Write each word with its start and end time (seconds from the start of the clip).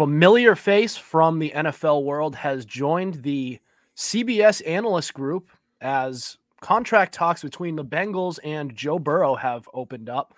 familiar 0.00 0.56
face 0.56 0.96
from 0.96 1.38
the 1.38 1.52
NFL 1.54 2.04
world 2.04 2.34
has 2.34 2.64
joined 2.64 3.22
the 3.22 3.58
CBS 3.98 4.66
analyst 4.66 5.12
group 5.12 5.50
as 5.82 6.38
contract 6.62 7.12
talks 7.12 7.42
between 7.42 7.76
the 7.76 7.84
Bengals 7.84 8.38
and 8.42 8.74
Joe 8.74 8.98
Burrow 8.98 9.34
have 9.34 9.68
opened 9.74 10.08
up. 10.08 10.32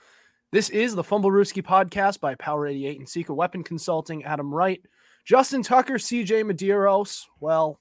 This 0.50 0.68
is 0.70 0.96
the 0.96 1.04
Fumblerooski 1.04 1.62
podcast 1.62 2.18
by 2.18 2.34
Power 2.34 2.66
88 2.66 2.98
and 2.98 3.08
Secret 3.08 3.36
Weapon 3.36 3.62
Consulting. 3.62 4.24
Adam 4.24 4.52
Wright, 4.52 4.82
Justin 5.24 5.62
Tucker, 5.62 5.94
CJ 5.94 6.42
Medeiros. 6.42 7.26
Well, 7.38 7.78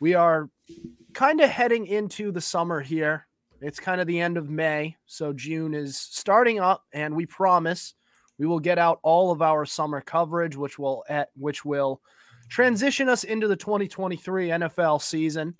we 0.00 0.12
are 0.12 0.50
kind 1.14 1.40
of 1.40 1.48
heading 1.48 1.86
into 1.86 2.32
the 2.32 2.40
summer 2.42 2.82
here. 2.82 3.26
It's 3.62 3.80
kind 3.80 3.98
of 3.98 4.06
the 4.06 4.20
end 4.20 4.36
of 4.36 4.50
May, 4.50 4.94
so 5.06 5.32
June 5.32 5.72
is 5.72 5.96
starting 5.96 6.60
up, 6.60 6.84
and 6.92 7.16
we 7.16 7.24
promise 7.24 7.94
we 8.38 8.46
will 8.46 8.60
get 8.60 8.78
out 8.78 8.98
all 9.02 9.30
of 9.30 9.42
our 9.42 9.64
summer 9.64 10.00
coverage, 10.00 10.56
which 10.56 10.78
will 10.78 11.04
at 11.08 11.30
which 11.36 11.64
will 11.64 12.00
transition 12.48 13.08
us 13.08 13.24
into 13.24 13.48
the 13.48 13.56
2023 13.56 14.48
NFL 14.48 15.00
season. 15.00 15.54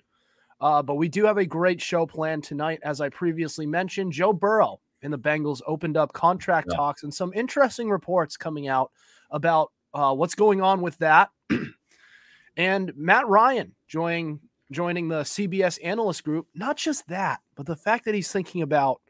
Uh, 0.61 0.83
but 0.83 0.95
we 0.95 1.08
do 1.08 1.25
have 1.25 1.39
a 1.39 1.47
great 1.47 1.80
show 1.80 2.06
planned 2.06 2.45
tonight, 2.45 2.80
as 2.83 3.00
I 3.00 3.08
previously 3.08 3.67
mentioned. 3.67 4.12
Joe 4.12 4.33
Burrow 4.33 4.80
and 5.02 5.12
the 5.12 5.19
Bengals 5.19 5.61
opened 5.67 5.97
up 5.97 6.12
contract 6.12 6.69
yeah. 6.70 6.77
talks, 6.77 7.02
and 7.02 7.12
some 7.12 7.33
interesting 7.34 7.91
reports 7.91 8.36
coming 8.36 8.69
out 8.69 8.91
about 9.30 9.72
uh, 9.92 10.14
what's 10.14 10.34
going 10.34 10.61
on 10.61 10.80
with 10.80 10.97
that. 10.98 11.30
and 12.56 12.92
Matt 12.97 13.28
Ryan 13.28 13.75
joining 13.89 14.41
joining 14.70 15.08
the 15.08 15.20
CBS 15.20 15.78
analyst 15.84 16.25
group. 16.25 16.47
Not 16.55 16.77
just 16.77 17.06
that, 17.08 17.41
but 17.55 17.67
the 17.67 17.77
fact 17.77 18.05
that 18.06 18.14
he's 18.14 18.33
thinking 18.33 18.62
about 18.62 19.00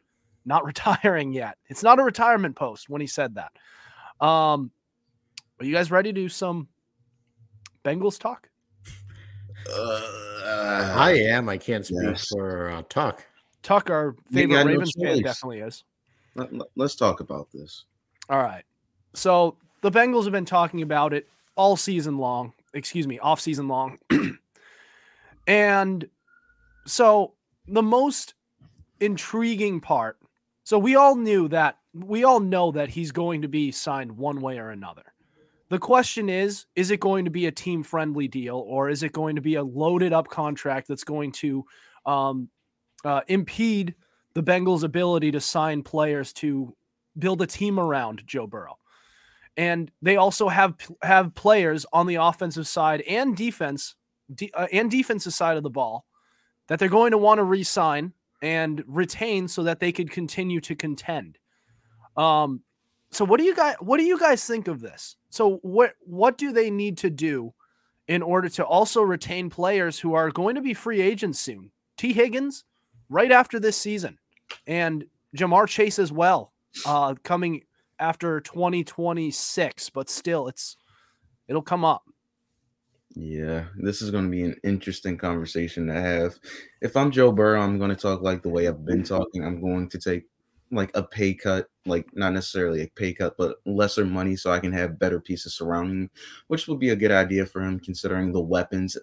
not 0.44 0.64
retiring 0.66 1.32
yet. 1.32 1.58
It's 1.68 1.82
not 1.82 1.98
a 1.98 2.02
retirement 2.02 2.56
post 2.56 2.88
when 2.88 3.00
he 3.00 3.06
said 3.06 3.36
that. 3.36 3.52
Um, 4.24 4.70
are 5.58 5.64
you 5.64 5.74
guys 5.74 5.90
ready 5.90 6.12
to 6.12 6.20
do 6.20 6.28
some 6.28 6.68
Bengals 7.84 8.18
talk? 8.18 8.48
Uh, 9.70 10.94
I 10.96 11.12
am. 11.12 11.48
I 11.48 11.56
can't 11.56 11.86
speak 11.86 12.00
yes. 12.02 12.28
for 12.28 12.70
uh, 12.70 12.82
Tuck. 12.88 13.24
Tuck, 13.62 13.88
our 13.88 14.14
favorite 14.30 14.64
Ravens 14.64 14.92
no 14.96 15.14
fan, 15.14 15.22
definitely 15.22 15.60
is. 15.60 15.84
Let, 16.34 16.50
us 16.78 16.94
talk 16.94 17.20
about 17.20 17.48
this. 17.52 17.84
All 18.28 18.42
right. 18.42 18.64
So 19.14 19.56
the 19.80 19.90
Bengals 19.90 20.24
have 20.24 20.32
been 20.32 20.44
talking 20.44 20.82
about 20.82 21.14
it 21.14 21.28
all 21.56 21.76
season 21.76 22.18
long. 22.18 22.52
Excuse 22.74 23.06
me, 23.06 23.18
off 23.20 23.40
season 23.40 23.68
long. 23.68 23.98
and 25.46 26.08
so 26.86 27.34
the 27.66 27.82
most 27.82 28.34
intriguing 29.00 29.80
part 29.80 30.18
so 30.64 30.78
we 30.78 30.96
all 30.96 31.14
knew 31.14 31.46
that 31.48 31.78
we 31.92 32.24
all 32.24 32.40
know 32.40 32.72
that 32.72 32.88
he's 32.88 33.12
going 33.12 33.42
to 33.42 33.48
be 33.48 33.70
signed 33.70 34.12
one 34.16 34.40
way 34.40 34.58
or 34.58 34.70
another. 34.70 35.04
The 35.68 35.78
question 35.78 36.28
is 36.28 36.66
is 36.74 36.90
it 36.90 37.00
going 37.00 37.26
to 37.26 37.30
be 37.30 37.46
a 37.46 37.52
team 37.52 37.82
friendly 37.82 38.28
deal 38.28 38.56
or 38.56 38.88
is 38.88 39.02
it 39.02 39.12
going 39.12 39.36
to 39.36 39.42
be 39.42 39.54
a 39.54 39.62
loaded 39.62 40.12
up 40.12 40.28
contract 40.28 40.88
that's 40.88 41.04
going 41.04 41.32
to 41.32 41.64
um, 42.06 42.48
uh, 43.04 43.20
impede 43.28 43.94
the 44.32 44.42
Bengals' 44.42 44.82
ability 44.82 45.30
to 45.32 45.40
sign 45.40 45.82
players 45.82 46.32
to 46.34 46.74
build 47.18 47.42
a 47.42 47.46
team 47.46 47.78
around 47.78 48.22
Joe 48.26 48.46
Burrow? 48.46 48.78
And 49.56 49.90
they 50.02 50.16
also 50.16 50.48
have 50.48 50.74
have 51.02 51.34
players 51.34 51.86
on 51.92 52.06
the 52.06 52.16
offensive 52.16 52.66
side 52.66 53.02
and 53.02 53.36
defense 53.36 53.94
de- 54.34 54.52
uh, 54.54 54.66
and 54.72 54.90
defensive 54.90 55.34
side 55.34 55.56
of 55.56 55.62
the 55.62 55.70
ball 55.70 56.06
that 56.68 56.78
they're 56.78 56.88
going 56.88 57.10
to 57.10 57.18
want 57.18 57.38
to 57.38 57.44
re-sign 57.44 58.14
and 58.44 58.84
retain 58.86 59.48
so 59.48 59.62
that 59.62 59.80
they 59.80 59.90
could 59.90 60.10
continue 60.10 60.60
to 60.60 60.74
contend. 60.74 61.38
Um, 62.14 62.60
so 63.10 63.24
what 63.24 63.38
do 63.38 63.44
you 63.44 63.54
guys 63.56 63.76
what 63.80 63.96
do 63.96 64.04
you 64.04 64.18
guys 64.18 64.44
think 64.44 64.68
of 64.68 64.82
this? 64.82 65.16
So 65.30 65.60
what 65.62 65.94
what 66.00 66.36
do 66.36 66.52
they 66.52 66.70
need 66.70 66.98
to 66.98 67.10
do 67.10 67.54
in 68.06 68.20
order 68.20 68.50
to 68.50 68.64
also 68.64 69.00
retain 69.00 69.48
players 69.48 69.98
who 69.98 70.12
are 70.12 70.30
going 70.30 70.56
to 70.56 70.60
be 70.60 70.74
free 70.74 71.00
agents 71.00 71.40
soon? 71.40 71.70
Tee 71.96 72.12
Higgins 72.12 72.64
right 73.08 73.32
after 73.32 73.58
this 73.58 73.78
season 73.78 74.18
and 74.66 75.06
Ja'Marr 75.34 75.66
Chase 75.66 75.98
as 75.98 76.12
well 76.12 76.52
uh, 76.84 77.14
coming 77.22 77.62
after 77.98 78.40
2026, 78.40 79.88
but 79.90 80.10
still 80.10 80.48
it's 80.48 80.76
it'll 81.48 81.62
come 81.62 81.84
up. 81.84 82.02
Yeah, 83.16 83.66
this 83.76 84.02
is 84.02 84.10
going 84.10 84.24
to 84.24 84.30
be 84.30 84.42
an 84.42 84.56
interesting 84.64 85.16
conversation 85.16 85.86
to 85.86 85.92
have. 85.94 86.36
If 86.80 86.96
I'm 86.96 87.12
Joe 87.12 87.30
Burrow, 87.30 87.60
I'm 87.60 87.78
going 87.78 87.90
to 87.90 87.96
talk 87.96 88.22
like 88.22 88.42
the 88.42 88.48
way 88.48 88.66
I've 88.66 88.84
been 88.84 89.04
talking. 89.04 89.44
I'm 89.44 89.60
going 89.60 89.88
to 89.90 89.98
take 89.98 90.24
like 90.72 90.90
a 90.94 91.02
pay 91.04 91.32
cut, 91.32 91.68
like 91.86 92.06
not 92.14 92.32
necessarily 92.32 92.82
a 92.82 92.88
pay 92.88 93.14
cut, 93.14 93.36
but 93.38 93.58
lesser 93.66 94.04
money 94.04 94.34
so 94.34 94.50
I 94.50 94.58
can 94.58 94.72
have 94.72 94.98
better 94.98 95.20
pieces 95.20 95.54
surrounding 95.54 96.02
me, 96.02 96.08
which 96.48 96.66
would 96.66 96.80
be 96.80 96.90
a 96.90 96.96
good 96.96 97.12
idea 97.12 97.46
for 97.46 97.62
him 97.62 97.78
considering 97.78 98.32
the 98.32 98.40
weapons 98.40 98.96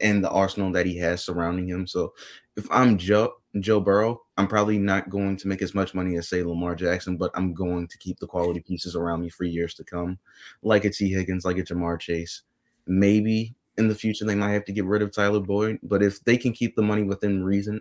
and 0.00 0.22
the 0.22 0.30
arsenal 0.30 0.70
that 0.72 0.86
he 0.86 0.96
has 0.98 1.24
surrounding 1.24 1.68
him. 1.68 1.88
So 1.88 2.14
if 2.56 2.68
I'm 2.70 2.96
Joe 2.96 3.34
Joe 3.58 3.80
Burrow, 3.80 4.22
I'm 4.36 4.46
probably 4.46 4.78
not 4.78 5.10
going 5.10 5.36
to 5.38 5.48
make 5.48 5.62
as 5.62 5.74
much 5.74 5.92
money 5.92 6.16
as 6.18 6.28
say 6.28 6.44
Lamar 6.44 6.76
Jackson, 6.76 7.16
but 7.16 7.32
I'm 7.34 7.52
going 7.52 7.88
to 7.88 7.98
keep 7.98 8.20
the 8.20 8.28
quality 8.28 8.60
pieces 8.60 8.94
around 8.94 9.22
me 9.22 9.28
for 9.28 9.44
years 9.44 9.74
to 9.74 9.84
come, 9.84 10.18
like 10.62 10.84
a 10.84 10.90
Tee 10.90 11.10
Higgins, 11.10 11.44
like 11.44 11.58
a 11.58 11.64
Ja'Marr 11.64 11.98
Chase 11.98 12.42
maybe 12.86 13.55
in 13.78 13.88
the 13.88 13.94
future 13.94 14.24
they 14.24 14.34
might 14.34 14.52
have 14.52 14.64
to 14.66 14.72
get 14.72 14.84
rid 14.84 15.02
of 15.02 15.12
Tyler 15.12 15.40
Boyd, 15.40 15.78
but 15.82 16.02
if 16.02 16.22
they 16.24 16.36
can 16.36 16.52
keep 16.52 16.74
the 16.76 16.82
money 16.82 17.02
within 17.02 17.44
reason, 17.44 17.80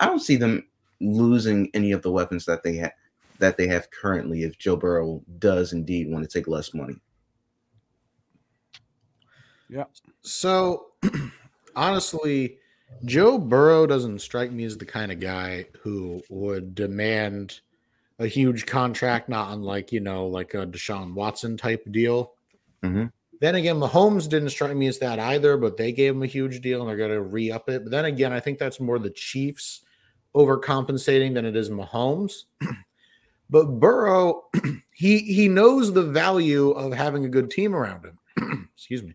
I 0.00 0.06
don't 0.06 0.20
see 0.20 0.36
them 0.36 0.66
losing 1.00 1.70
any 1.74 1.92
of 1.92 2.02
the 2.02 2.10
weapons 2.10 2.44
that 2.46 2.62
they 2.62 2.76
have 2.76 2.92
that 3.38 3.56
they 3.56 3.68
have 3.68 3.88
currently 3.90 4.42
if 4.42 4.58
Joe 4.58 4.74
Burrow 4.74 5.22
does 5.38 5.72
indeed 5.72 6.10
want 6.10 6.28
to 6.28 6.38
take 6.38 6.48
less 6.48 6.74
money. 6.74 6.96
Yeah. 9.68 9.84
So 10.22 10.88
honestly, 11.76 12.58
Joe 13.04 13.38
Burrow 13.38 13.86
doesn't 13.86 14.20
strike 14.20 14.50
me 14.50 14.64
as 14.64 14.76
the 14.76 14.86
kind 14.86 15.12
of 15.12 15.20
guy 15.20 15.66
who 15.82 16.20
would 16.30 16.74
demand 16.74 17.60
a 18.18 18.26
huge 18.26 18.66
contract, 18.66 19.28
not 19.28 19.52
unlike, 19.52 19.92
you 19.92 20.00
know, 20.00 20.26
like 20.26 20.54
a 20.54 20.66
Deshaun 20.66 21.14
Watson 21.14 21.56
type 21.56 21.84
deal. 21.90 22.32
Mm-hmm. 22.82 23.06
Then 23.40 23.54
again, 23.54 23.76
Mahomes 23.76 24.28
didn't 24.28 24.50
strike 24.50 24.74
me 24.74 24.88
as 24.88 24.98
that 24.98 25.18
either, 25.18 25.56
but 25.56 25.76
they 25.76 25.92
gave 25.92 26.14
him 26.14 26.22
a 26.22 26.26
huge 26.26 26.60
deal 26.60 26.80
and 26.80 26.88
they're 26.88 26.96
going 26.96 27.10
to 27.10 27.22
re 27.22 27.50
up 27.50 27.68
it. 27.68 27.84
But 27.84 27.90
then 27.90 28.04
again, 28.04 28.32
I 28.32 28.40
think 28.40 28.58
that's 28.58 28.80
more 28.80 28.98
the 28.98 29.10
Chiefs 29.10 29.82
overcompensating 30.34 31.34
than 31.34 31.44
it 31.44 31.56
is 31.56 31.70
Mahomes. 31.70 32.44
but 33.50 33.78
Burrow, 33.78 34.44
he 34.92 35.18
he 35.18 35.48
knows 35.48 35.92
the 35.92 36.02
value 36.02 36.70
of 36.70 36.92
having 36.92 37.24
a 37.24 37.28
good 37.28 37.50
team 37.50 37.74
around 37.74 38.04
him. 38.04 38.68
Excuse 38.74 39.02
me. 39.02 39.14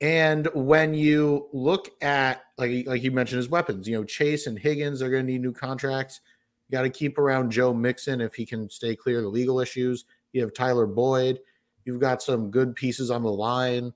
And 0.00 0.48
when 0.54 0.94
you 0.94 1.48
look 1.52 1.90
at 2.02 2.44
like 2.56 2.86
like 2.86 3.02
you 3.02 3.10
mentioned 3.10 3.38
his 3.38 3.50
weapons, 3.50 3.86
you 3.86 3.96
know 3.96 4.04
Chase 4.04 4.46
and 4.46 4.58
Higgins 4.58 5.02
are 5.02 5.10
going 5.10 5.26
to 5.26 5.32
need 5.32 5.42
new 5.42 5.52
contracts. 5.52 6.20
You 6.68 6.78
got 6.78 6.82
to 6.82 6.90
keep 6.90 7.18
around 7.18 7.50
Joe 7.50 7.74
Mixon 7.74 8.20
if 8.22 8.34
he 8.34 8.46
can 8.46 8.70
stay 8.70 8.96
clear 8.96 9.18
of 9.18 9.24
the 9.24 9.28
legal 9.28 9.60
issues. 9.60 10.06
You 10.32 10.40
have 10.40 10.54
Tyler 10.54 10.86
Boyd. 10.86 11.40
You've 11.84 12.00
got 12.00 12.22
some 12.22 12.50
good 12.50 12.74
pieces 12.74 13.10
on 13.10 13.22
the 13.22 13.32
line 13.32 13.92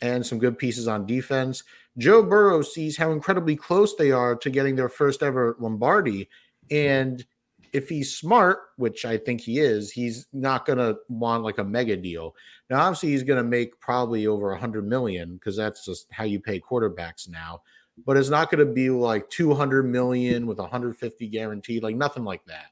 and 0.00 0.24
some 0.24 0.38
good 0.38 0.58
pieces 0.58 0.88
on 0.88 1.06
defense. 1.06 1.64
Joe 1.96 2.22
Burrow 2.22 2.62
sees 2.62 2.96
how 2.96 3.10
incredibly 3.10 3.56
close 3.56 3.96
they 3.96 4.12
are 4.12 4.36
to 4.36 4.50
getting 4.50 4.76
their 4.76 4.88
first 4.88 5.22
ever 5.22 5.56
Lombardi. 5.58 6.28
And 6.70 7.24
if 7.72 7.88
he's 7.88 8.16
smart, 8.16 8.58
which 8.76 9.04
I 9.04 9.16
think 9.16 9.40
he 9.40 9.58
is, 9.58 9.90
he's 9.90 10.26
not 10.32 10.64
going 10.64 10.78
to 10.78 10.98
want 11.08 11.42
like 11.42 11.58
a 11.58 11.64
mega 11.64 11.96
deal. 11.96 12.34
Now, 12.70 12.80
obviously, 12.80 13.10
he's 13.10 13.22
going 13.22 13.42
to 13.42 13.48
make 13.48 13.78
probably 13.80 14.26
over 14.26 14.52
a 14.52 14.58
hundred 14.58 14.86
million 14.86 15.34
because 15.34 15.56
that's 15.56 15.84
just 15.84 16.06
how 16.10 16.24
you 16.24 16.40
pay 16.40 16.60
quarterbacks 16.60 17.28
now. 17.28 17.62
But 18.06 18.16
it's 18.16 18.28
not 18.28 18.50
going 18.50 18.64
to 18.64 18.72
be 18.72 18.90
like 18.90 19.28
200 19.30 19.82
million 19.82 20.46
with 20.46 20.58
150 20.58 21.28
guaranteed, 21.28 21.82
like 21.82 21.96
nothing 21.96 22.24
like 22.24 22.44
that. 22.46 22.66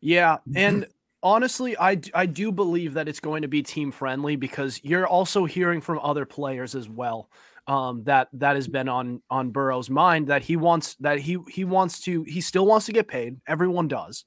Yeah. 0.00 0.38
And 0.54 0.86
honestly, 1.22 1.76
I 1.78 2.00
I 2.14 2.26
do 2.26 2.52
believe 2.52 2.94
that 2.94 3.08
it's 3.08 3.20
going 3.20 3.42
to 3.42 3.48
be 3.48 3.62
team 3.62 3.92
friendly 3.92 4.36
because 4.36 4.80
you're 4.82 5.06
also 5.06 5.44
hearing 5.44 5.80
from 5.80 5.98
other 6.02 6.24
players 6.24 6.74
as 6.74 6.88
well. 6.88 7.30
Um, 7.68 8.04
that 8.04 8.28
that 8.34 8.54
has 8.54 8.68
been 8.68 8.88
on 8.88 9.22
on 9.28 9.50
Burrow's 9.50 9.90
mind 9.90 10.28
that 10.28 10.42
he 10.42 10.56
wants 10.56 10.94
that 10.96 11.18
he 11.18 11.38
he 11.48 11.64
wants 11.64 12.00
to 12.02 12.22
he 12.22 12.40
still 12.40 12.66
wants 12.66 12.86
to 12.86 12.92
get 12.92 13.08
paid. 13.08 13.40
Everyone 13.46 13.88
does, 13.88 14.24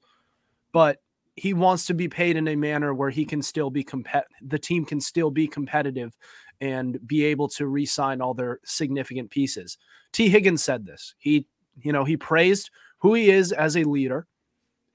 but 0.73 0.97
he 1.35 1.53
wants 1.53 1.85
to 1.85 1.93
be 1.93 2.09
paid 2.09 2.35
in 2.35 2.49
a 2.49 2.55
manner 2.57 2.93
where 2.93 3.09
he 3.09 3.23
can 3.23 3.41
still 3.41 3.69
be 3.69 3.83
compet 3.83 4.23
the 4.41 4.59
team 4.59 4.83
can 4.83 4.99
still 4.99 5.31
be 5.31 5.47
competitive 5.47 6.17
and 6.59 6.99
be 7.07 7.23
able 7.23 7.47
to 7.47 7.65
re-sign 7.65 8.19
all 8.19 8.33
their 8.33 8.59
significant 8.65 9.29
pieces. 9.29 9.77
Tee 10.11 10.27
Higgins 10.27 10.61
said 10.61 10.85
this. 10.85 11.15
He 11.17 11.47
you 11.81 11.93
know 11.93 12.03
he 12.03 12.17
praised 12.17 12.69
who 12.97 13.13
he 13.13 13.29
is 13.29 13.53
as 13.53 13.77
a 13.77 13.85
leader 13.85 14.27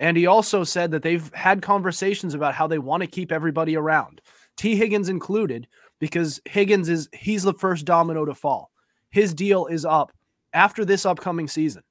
and 0.01 0.17
he 0.17 0.27
also 0.27 0.65
said 0.65 0.91
that 0.91 1.03
they've 1.03 1.33
had 1.35 1.63
conversations 1.63 2.35
about 2.35 2.55
how 2.55 2.67
they 2.67 2.79
want 2.79 3.03
to 3.03 3.07
keep 3.07 3.31
everybody 3.31 3.77
around, 3.77 4.21
Tee 4.57 4.77
Higgins 4.77 5.09
included, 5.09 5.69
because 5.99 6.41
Higgins 6.45 6.89
is 6.89 7.09
he's 7.13 7.43
the 7.43 7.55
first 7.55 7.85
domino 7.85 8.25
to 8.25 8.35
fall. 8.35 8.71
His 9.11 9.33
deal 9.33 9.67
is 9.67 9.85
up 9.85 10.13
after 10.53 10.85
this 10.85 11.07
upcoming 11.07 11.49
season. 11.49 11.83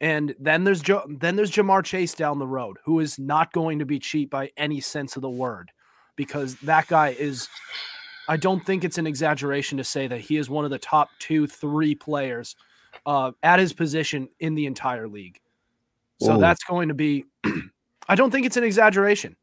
And 0.00 0.34
then 0.40 0.64
there's 0.64 0.82
jo- 0.82 1.06
then 1.08 1.36
there's 1.36 1.52
Ja'Marr 1.52 1.84
Chase 1.84 2.14
down 2.14 2.38
the 2.38 2.46
road, 2.46 2.78
who 2.84 2.98
is 2.98 3.18
not 3.18 3.52
going 3.52 3.78
to 3.78 3.86
be 3.86 4.00
cheap 4.00 4.30
by 4.30 4.50
any 4.56 4.80
sense 4.80 5.14
of 5.14 5.22
the 5.22 5.30
word, 5.30 5.70
because 6.16 6.56
that 6.56 6.88
guy 6.88 7.10
is. 7.10 7.48
I 8.28 8.36
don't 8.36 8.64
think 8.64 8.84
it's 8.84 8.98
an 8.98 9.06
exaggeration 9.06 9.78
to 9.78 9.84
say 9.84 10.06
that 10.06 10.20
he 10.20 10.36
is 10.36 10.48
one 10.48 10.64
of 10.64 10.70
the 10.70 10.78
top 10.78 11.10
two, 11.18 11.46
three 11.46 11.94
players 11.94 12.56
uh, 13.04 13.32
at 13.42 13.58
his 13.58 13.72
position 13.72 14.28
in 14.38 14.54
the 14.54 14.66
entire 14.66 15.08
league. 15.08 15.40
So 16.22 16.34
Whoa. 16.34 16.40
that's 16.40 16.64
going 16.64 16.88
to 16.88 16.94
be. 16.94 17.24
I 18.08 18.14
don't 18.14 18.30
think 18.30 18.46
it's 18.46 18.56
an 18.56 18.64
exaggeration. 18.64 19.36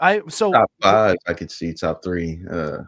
I 0.00 0.22
so 0.28 0.52
Top 0.52 0.70
five, 0.80 1.16
I 1.26 1.34
could 1.34 1.50
see 1.50 1.72
top 1.72 2.02
three. 2.02 2.40
Uh, 2.50 2.78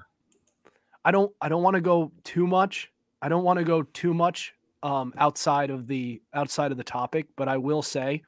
I 1.04 1.10
don't 1.10 1.32
I 1.40 1.48
don't 1.48 1.62
want 1.62 1.74
to 1.74 1.80
go 1.80 2.12
too 2.24 2.46
much. 2.46 2.90
I 3.22 3.28
don't 3.28 3.44
want 3.44 3.58
to 3.58 3.64
go 3.64 3.82
too 3.82 4.12
much 4.12 4.54
um, 4.82 5.14
outside 5.16 5.70
of 5.70 5.86
the 5.86 6.20
outside 6.32 6.72
of 6.72 6.76
the 6.76 6.84
topic, 6.84 7.26
but 7.36 7.48
I 7.48 7.56
will 7.56 7.82
say, 7.82 8.22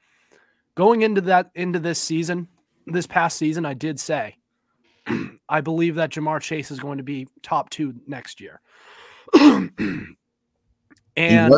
going 0.74 1.02
into 1.02 1.20
that 1.22 1.50
into 1.54 1.78
this 1.78 2.00
season, 2.00 2.48
this 2.86 3.06
past 3.06 3.38
season, 3.38 3.66
I 3.66 3.74
did 3.74 3.98
say 3.98 4.36
I 5.48 5.60
believe 5.60 5.96
that 5.96 6.10
Ja'Marr 6.10 6.40
Chase 6.40 6.70
is 6.70 6.78
going 6.78 6.98
to 6.98 7.04
be 7.04 7.28
top 7.42 7.70
two 7.70 7.94
next 8.06 8.40
year. 8.40 8.60
and 11.16 11.52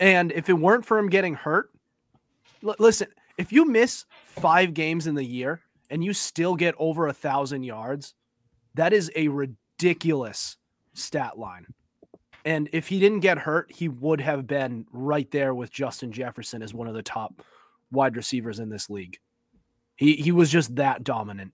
and 0.00 0.32
if 0.32 0.48
it 0.48 0.54
weren't 0.54 0.84
for 0.84 0.98
him 0.98 1.08
getting 1.08 1.34
hurt, 1.34 1.70
l- 2.66 2.76
listen, 2.78 3.08
if 3.36 3.52
you 3.52 3.64
miss 3.64 4.04
five 4.24 4.74
games 4.74 5.06
in 5.06 5.14
the 5.14 5.24
year 5.24 5.60
and 5.90 6.04
you 6.04 6.12
still 6.12 6.56
get 6.56 6.74
over 6.78 7.06
a 7.06 7.12
thousand 7.12 7.62
yards, 7.62 8.14
that 8.74 8.92
is 8.92 9.10
a 9.16 9.28
ridiculous 9.28 10.56
stat 10.94 11.38
line. 11.38 11.66
And 12.44 12.68
if 12.72 12.88
he 12.88 13.00
didn't 13.00 13.20
get 13.20 13.38
hurt, 13.38 13.70
he 13.72 13.88
would 13.88 14.20
have 14.20 14.46
been 14.46 14.86
right 14.92 15.30
there 15.30 15.54
with 15.54 15.70
Justin 15.70 16.12
Jefferson 16.12 16.62
as 16.62 16.72
one 16.72 16.88
of 16.88 16.94
the 16.94 17.02
top 17.02 17.42
wide 17.90 18.16
receivers 18.16 18.58
in 18.58 18.68
this 18.68 18.88
league. 18.88 19.18
He 19.96 20.14
he 20.14 20.32
was 20.32 20.50
just 20.50 20.76
that 20.76 21.02
dominant. 21.02 21.52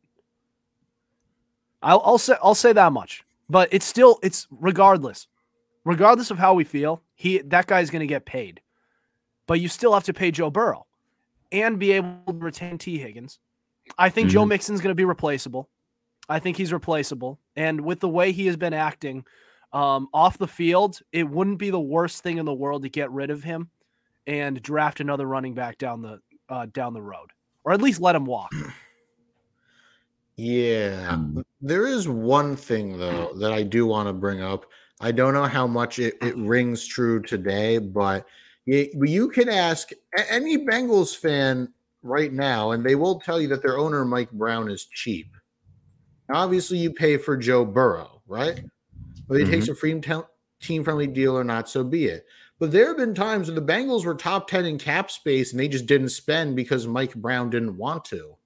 I'll, 1.82 2.02
I'll 2.04 2.18
say 2.18 2.36
I'll 2.42 2.54
say 2.54 2.72
that 2.72 2.92
much. 2.92 3.24
But 3.48 3.68
it's 3.72 3.86
still 3.86 4.18
it's 4.22 4.46
regardless, 4.50 5.26
regardless 5.84 6.30
of 6.30 6.38
how 6.38 6.54
we 6.54 6.64
feel, 6.64 7.02
he 7.14 7.38
that 7.38 7.66
guy's 7.66 7.90
going 7.90 8.00
to 8.00 8.06
get 8.06 8.26
paid. 8.26 8.60
But 9.46 9.60
you 9.60 9.68
still 9.68 9.94
have 9.94 10.04
to 10.04 10.14
pay 10.14 10.30
Joe 10.30 10.50
Burrow 10.50 10.86
and 11.52 11.78
be 11.78 11.92
able 11.92 12.18
to 12.26 12.32
retain 12.32 12.78
Tee 12.78 12.98
Higgins. 12.98 13.38
I 13.98 14.08
think 14.08 14.30
Joe 14.30 14.46
Mixon's 14.46 14.80
going 14.80 14.90
to 14.90 14.94
be 14.94 15.04
replaceable. 15.04 15.68
I 16.28 16.38
think 16.38 16.56
he's 16.56 16.72
replaceable. 16.72 17.38
And 17.56 17.82
with 17.82 18.00
the 18.00 18.08
way 18.08 18.32
he 18.32 18.46
has 18.46 18.56
been 18.56 18.72
acting 18.72 19.24
um, 19.72 20.08
off 20.14 20.38
the 20.38 20.48
field, 20.48 21.00
it 21.12 21.28
wouldn't 21.28 21.58
be 21.58 21.70
the 21.70 21.80
worst 21.80 22.22
thing 22.22 22.38
in 22.38 22.46
the 22.46 22.54
world 22.54 22.82
to 22.82 22.88
get 22.88 23.10
rid 23.10 23.30
of 23.30 23.42
him 23.42 23.68
and 24.26 24.62
draft 24.62 25.00
another 25.00 25.26
running 25.26 25.54
back 25.54 25.78
down 25.78 26.00
the 26.00 26.20
uh, 26.48 26.66
down 26.72 26.92
the 26.92 27.02
road, 27.02 27.30
or 27.64 27.72
at 27.72 27.82
least 27.82 28.00
let 28.00 28.16
him 28.16 28.24
walk. 28.24 28.50
Yeah. 30.36 31.12
Mm. 31.12 31.44
There 31.60 31.86
is 31.86 32.08
one 32.08 32.56
thing 32.56 32.98
though 32.98 33.32
that 33.34 33.52
I 33.52 33.62
do 33.62 33.86
want 33.86 34.08
to 34.08 34.12
bring 34.12 34.42
up. 34.42 34.66
I 35.00 35.12
don't 35.12 35.34
know 35.34 35.44
how 35.44 35.66
much 35.66 35.98
it, 35.98 36.16
it 36.20 36.36
rings 36.36 36.86
true 36.86 37.22
today, 37.22 37.78
but 37.78 38.26
you, 38.66 38.90
you 39.02 39.28
can 39.28 39.48
ask 39.48 39.90
any 40.28 40.58
Bengals 40.58 41.16
fan 41.16 41.72
right 42.02 42.32
now, 42.32 42.72
and 42.72 42.84
they 42.84 42.94
will 42.94 43.20
tell 43.20 43.40
you 43.40 43.48
that 43.48 43.62
their 43.62 43.78
owner, 43.78 44.04
Mike 44.04 44.30
Brown, 44.30 44.70
is 44.70 44.84
cheap. 44.86 45.28
Now, 46.28 46.36
obviously, 46.36 46.78
you 46.78 46.92
pay 46.92 47.16
for 47.16 47.36
Joe 47.36 47.64
Burrow, 47.64 48.22
right? 48.26 48.62
Whether 49.26 49.44
he 49.44 49.50
takes 49.50 49.64
mm-hmm. 49.64 49.72
a 49.72 49.76
free 49.76 50.24
team 50.60 50.84
friendly 50.84 51.06
deal 51.06 51.36
or 51.36 51.44
not, 51.44 51.68
so 51.68 51.84
be 51.84 52.06
it. 52.06 52.26
But 52.58 52.72
there 52.72 52.88
have 52.88 52.96
been 52.96 53.14
times 53.14 53.48
when 53.48 53.56
the 53.56 53.72
Bengals 53.72 54.04
were 54.04 54.14
top 54.14 54.48
10 54.48 54.64
in 54.64 54.78
cap 54.78 55.10
space 55.10 55.50
and 55.50 55.60
they 55.60 55.68
just 55.68 55.86
didn't 55.86 56.10
spend 56.10 56.56
because 56.56 56.86
Mike 56.86 57.14
Brown 57.14 57.50
didn't 57.50 57.76
want 57.76 58.04
to. 58.06 58.36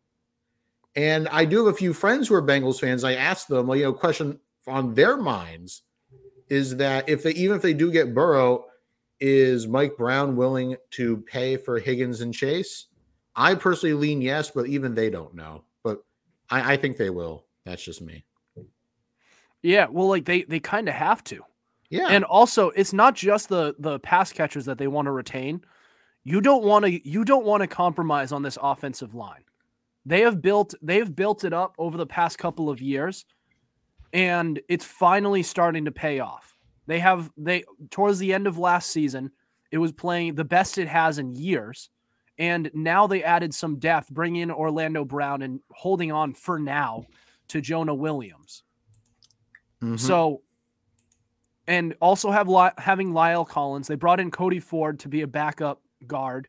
And 0.96 1.28
I 1.28 1.44
do 1.44 1.58
have 1.58 1.74
a 1.74 1.76
few 1.76 1.92
friends 1.92 2.26
who 2.26 2.34
are 2.34 2.42
Bengals 2.42 2.80
fans. 2.80 3.04
I 3.04 3.14
asked 3.14 3.48
them, 3.48 3.66
well, 3.66 3.76
you 3.76 3.84
know, 3.84 3.92
question 3.92 4.40
on 4.66 4.94
their 4.94 5.16
minds 5.16 5.82
is 6.48 6.76
that 6.76 7.08
if 7.08 7.22
they 7.22 7.32
even 7.32 7.56
if 7.56 7.62
they 7.62 7.74
do 7.74 7.92
get 7.92 8.14
Burrow, 8.14 8.64
is 9.20 9.66
Mike 9.66 9.96
Brown 9.96 10.36
willing 10.36 10.76
to 10.92 11.18
pay 11.18 11.56
for 11.56 11.78
Higgins 11.78 12.20
and 12.20 12.32
Chase? 12.32 12.86
I 13.34 13.54
personally 13.54 13.94
lean 13.94 14.20
yes, 14.20 14.50
but 14.50 14.66
even 14.66 14.94
they 14.94 15.10
don't 15.10 15.34
know. 15.34 15.64
But 15.82 16.04
I, 16.50 16.74
I 16.74 16.76
think 16.76 16.96
they 16.96 17.10
will. 17.10 17.44
That's 17.64 17.82
just 17.82 18.02
me. 18.02 18.24
Yeah, 19.62 19.86
well, 19.90 20.08
like 20.08 20.24
they 20.24 20.42
they 20.42 20.60
kind 20.60 20.88
of 20.88 20.94
have 20.94 21.24
to. 21.24 21.42
Yeah. 21.90 22.08
And 22.08 22.24
also, 22.24 22.70
it's 22.70 22.92
not 22.92 23.14
just 23.14 23.48
the 23.48 23.74
the 23.78 23.98
pass 24.00 24.32
catchers 24.32 24.64
that 24.66 24.78
they 24.78 24.86
want 24.86 25.06
to 25.06 25.12
retain. 25.12 25.62
You 26.24 26.40
don't 26.40 26.64
want 26.64 26.84
to 26.84 27.08
you 27.08 27.24
don't 27.24 27.44
want 27.44 27.62
to 27.62 27.66
compromise 27.66 28.32
on 28.32 28.42
this 28.42 28.58
offensive 28.60 29.14
line. 29.14 29.42
They 30.06 30.20
have 30.20 30.40
built 30.40 30.74
they've 30.82 31.14
built 31.14 31.44
it 31.44 31.52
up 31.52 31.74
over 31.78 31.96
the 31.96 32.06
past 32.06 32.38
couple 32.38 32.70
of 32.70 32.80
years 32.80 33.24
and 34.12 34.60
it's 34.68 34.84
finally 34.84 35.42
starting 35.42 35.84
to 35.84 35.92
pay 35.92 36.20
off. 36.20 36.57
They 36.88 36.98
have 37.00 37.30
they 37.36 37.64
towards 37.90 38.18
the 38.18 38.32
end 38.32 38.46
of 38.46 38.58
last 38.58 38.90
season, 38.90 39.30
it 39.70 39.78
was 39.78 39.92
playing 39.92 40.34
the 40.34 40.44
best 40.44 40.78
it 40.78 40.88
has 40.88 41.18
in 41.18 41.34
years. 41.34 41.90
And 42.38 42.70
now 42.72 43.06
they 43.06 43.22
added 43.22 43.52
some 43.52 43.78
depth, 43.78 44.08
bringing 44.10 44.42
in 44.42 44.50
Orlando 44.50 45.04
Brown 45.04 45.42
and 45.42 45.60
holding 45.70 46.10
on 46.10 46.32
for 46.32 46.58
now 46.58 47.04
to 47.48 47.60
Jonah 47.60 47.94
Williams. 47.94 48.62
Mhm. 49.82 50.00
So, 50.00 50.42
and 51.66 51.94
also 52.00 52.30
have 52.30 52.48
having 52.78 53.12
Lyle 53.12 53.44
Collins. 53.44 53.86
They 53.86 53.96
brought 53.96 54.18
in 54.18 54.30
Cody 54.30 54.60
Ford 54.60 54.98
to 55.00 55.08
be 55.08 55.20
a 55.20 55.26
backup 55.26 55.82
guard 56.06 56.48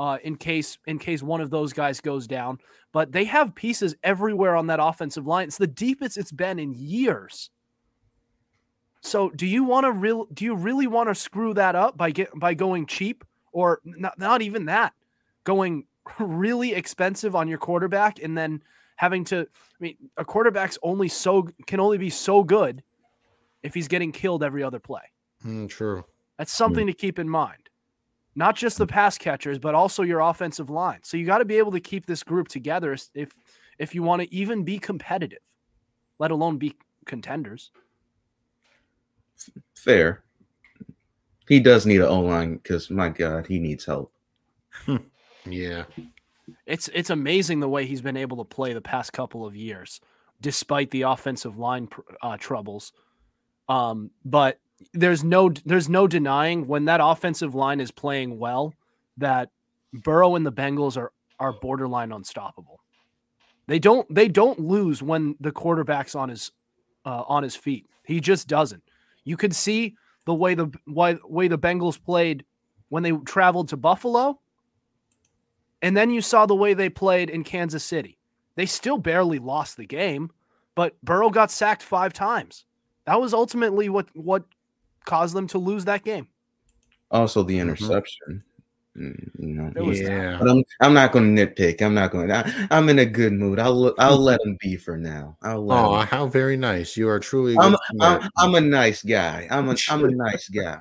uh, 0.00 0.18
in 0.24 0.36
case 0.36 0.78
in 0.86 0.98
case 0.98 1.22
one 1.22 1.40
of 1.40 1.50
those 1.50 1.72
guys 1.72 2.00
goes 2.00 2.26
down. 2.26 2.58
But 2.92 3.12
they 3.12 3.24
have 3.26 3.54
pieces 3.54 3.94
everywhere 4.02 4.56
on 4.56 4.66
that 4.66 4.80
offensive 4.82 5.28
line. 5.28 5.46
It's 5.46 5.58
the 5.58 5.66
deepest 5.68 6.16
it's 6.16 6.32
been 6.32 6.58
in 6.58 6.74
years. 6.74 7.50
So, 9.06 9.30
do 9.30 9.46
you 9.46 9.62
want 9.62 9.84
to 9.84 9.92
real? 9.92 10.26
Do 10.34 10.44
you 10.44 10.56
really 10.56 10.88
want 10.88 11.08
to 11.08 11.14
screw 11.14 11.54
that 11.54 11.76
up 11.76 11.96
by 11.96 12.10
get 12.10 12.28
by 12.34 12.54
going 12.54 12.86
cheap 12.86 13.24
or 13.52 13.80
not? 13.84 14.18
Not 14.18 14.42
even 14.42 14.66
that, 14.66 14.94
going 15.44 15.84
really 16.18 16.74
expensive 16.74 17.36
on 17.36 17.46
your 17.46 17.58
quarterback 17.58 18.20
and 18.20 18.36
then 18.36 18.62
having 18.96 19.24
to. 19.26 19.42
I 19.42 19.78
mean, 19.78 19.96
a 20.16 20.24
quarterback's 20.24 20.76
only 20.82 21.06
so 21.06 21.48
can 21.68 21.78
only 21.78 21.98
be 21.98 22.10
so 22.10 22.42
good 22.42 22.82
if 23.62 23.74
he's 23.74 23.86
getting 23.86 24.10
killed 24.10 24.42
every 24.42 24.64
other 24.64 24.80
play. 24.80 25.02
Mm, 25.44 25.68
true. 25.68 26.04
That's 26.36 26.52
something 26.52 26.88
to 26.88 26.92
keep 26.92 27.20
in 27.20 27.28
mind. 27.28 27.70
Not 28.34 28.56
just 28.56 28.76
the 28.76 28.86
pass 28.88 29.16
catchers, 29.16 29.58
but 29.58 29.74
also 29.74 30.02
your 30.02 30.20
offensive 30.20 30.68
line. 30.68 30.98
So 31.04 31.16
you 31.16 31.24
got 31.24 31.38
to 31.38 31.44
be 31.44 31.56
able 31.56 31.72
to 31.72 31.80
keep 31.80 32.06
this 32.06 32.24
group 32.24 32.48
together 32.48 32.96
if 33.14 33.30
if 33.78 33.94
you 33.94 34.02
want 34.02 34.22
to 34.22 34.34
even 34.34 34.64
be 34.64 34.80
competitive, 34.80 35.38
let 36.18 36.32
alone 36.32 36.58
be 36.58 36.74
contenders. 37.04 37.70
Fair. 39.74 40.22
He 41.48 41.60
does 41.60 41.86
need 41.86 42.00
an 42.00 42.08
O 42.08 42.20
line 42.20 42.56
because 42.56 42.90
my 42.90 43.08
God, 43.08 43.46
he 43.46 43.58
needs 43.58 43.84
help. 43.84 44.12
Yeah. 45.48 45.84
It's 46.66 46.88
it's 46.94 47.10
amazing 47.10 47.60
the 47.60 47.68
way 47.68 47.86
he's 47.86 48.00
been 48.00 48.16
able 48.16 48.38
to 48.38 48.44
play 48.44 48.72
the 48.72 48.80
past 48.80 49.12
couple 49.12 49.46
of 49.46 49.56
years, 49.56 50.00
despite 50.40 50.90
the 50.90 51.02
offensive 51.02 51.58
line 51.58 51.88
uh, 52.22 52.36
troubles. 52.36 52.92
Um, 53.68 54.10
but 54.24 54.58
there's 54.92 55.24
no 55.24 55.50
there's 55.64 55.88
no 55.88 56.06
denying 56.06 56.66
when 56.66 56.84
that 56.84 57.00
offensive 57.02 57.54
line 57.54 57.80
is 57.80 57.90
playing 57.90 58.38
well 58.38 58.74
that 59.16 59.50
Burrow 59.92 60.36
and 60.36 60.46
the 60.46 60.52
Bengals 60.52 60.96
are 60.96 61.12
are 61.38 61.52
borderline 61.52 62.12
unstoppable. 62.12 62.80
They 63.66 63.78
don't 63.78 64.12
they 64.14 64.28
don't 64.28 64.60
lose 64.60 65.02
when 65.02 65.36
the 65.40 65.52
quarterback's 65.52 66.14
on 66.14 66.28
his 66.28 66.52
uh, 67.04 67.24
on 67.26 67.42
his 67.42 67.56
feet. 67.56 67.86
He 68.04 68.20
just 68.20 68.46
doesn't. 68.46 68.82
You 69.26 69.36
could 69.36 69.54
see 69.54 69.96
the 70.24 70.32
way 70.32 70.54
the 70.54 70.70
why, 70.86 71.18
way 71.28 71.48
the 71.48 71.58
Bengals 71.58 72.02
played 72.02 72.46
when 72.88 73.02
they 73.02 73.12
traveled 73.12 73.68
to 73.68 73.76
Buffalo 73.76 74.40
and 75.82 75.96
then 75.96 76.10
you 76.10 76.20
saw 76.20 76.46
the 76.46 76.54
way 76.54 76.74
they 76.74 76.88
played 76.88 77.30
in 77.30 77.44
Kansas 77.44 77.84
City. 77.84 78.18
They 78.54 78.66
still 78.66 78.98
barely 78.98 79.38
lost 79.38 79.76
the 79.76 79.86
game, 79.86 80.30
but 80.74 80.96
Burrow 81.02 81.30
got 81.30 81.50
sacked 81.50 81.82
five 81.82 82.12
times. 82.12 82.64
That 83.04 83.20
was 83.20 83.34
ultimately 83.34 83.88
what 83.88 84.08
what 84.16 84.44
caused 85.04 85.34
them 85.36 85.46
to 85.48 85.58
lose 85.58 85.84
that 85.84 86.04
game. 86.04 86.28
Also, 87.10 87.42
the 87.42 87.58
mm-hmm. 87.58 87.68
interception. 87.68 88.42
Mm, 88.96 89.30
You 89.38 89.54
know, 89.54 89.70
There 89.74 89.84
was 89.84 90.00
that. 90.00 90.08
Yeah. 90.10 90.38
but 90.40 90.48
I'm 90.48 90.64
I'm 90.80 90.94
not 90.94 91.12
going 91.12 91.36
to 91.36 91.46
nitpick. 91.46 91.82
I'm 91.82 91.92
not 91.94 92.10
going. 92.10 92.28
to 92.28 92.68
I'm 92.70 92.88
in 92.88 92.98
a 93.00 93.04
good 93.06 93.32
mood. 93.32 93.58
I'll 93.58 93.94
I'll 93.98 94.18
let 94.18 94.40
him 94.40 94.56
be 94.60 94.76
for 94.76 94.96
now. 94.96 95.36
I'll 95.42 95.64
let 95.64 95.84
Oh, 95.84 96.00
him. 96.00 96.06
how 96.06 96.26
very 96.26 96.56
nice. 96.56 96.96
You 96.96 97.08
are 97.08 97.20
truly 97.20 97.54
a 97.56 97.60
I'm, 97.60 97.76
I'm. 98.00 98.30
I'm 98.38 98.54
a 98.54 98.60
nice 98.60 99.02
guy. 99.02 99.46
I'm 99.50 99.68
a 99.68 99.76
I'm 99.90 100.04
a 100.04 100.10
nice 100.10 100.48
guy. 100.62 100.78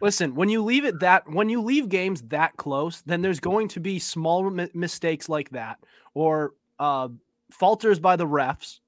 Listen, 0.00 0.36
when 0.36 0.48
you 0.48 0.62
leave 0.62 0.84
it 0.84 1.00
that 1.00 1.28
when 1.28 1.48
you 1.48 1.60
leave 1.60 1.88
games 1.88 2.22
that 2.28 2.56
close, 2.56 3.02
then 3.06 3.22
there's 3.22 3.40
going 3.40 3.66
to 3.68 3.80
be 3.80 3.98
small 3.98 4.48
mi- 4.48 4.70
mistakes 4.72 5.28
like 5.28 5.50
that 5.50 5.78
or 6.14 6.54
uh, 6.78 7.08
falters 7.50 7.98
by 7.98 8.14
the 8.14 8.26
refs. 8.26 8.78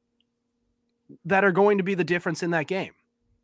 that 1.24 1.42
are 1.44 1.50
going 1.50 1.78
to 1.78 1.82
be 1.84 1.94
the 1.96 2.04
difference 2.04 2.44
in 2.44 2.50
that 2.52 2.68
game. 2.68 2.92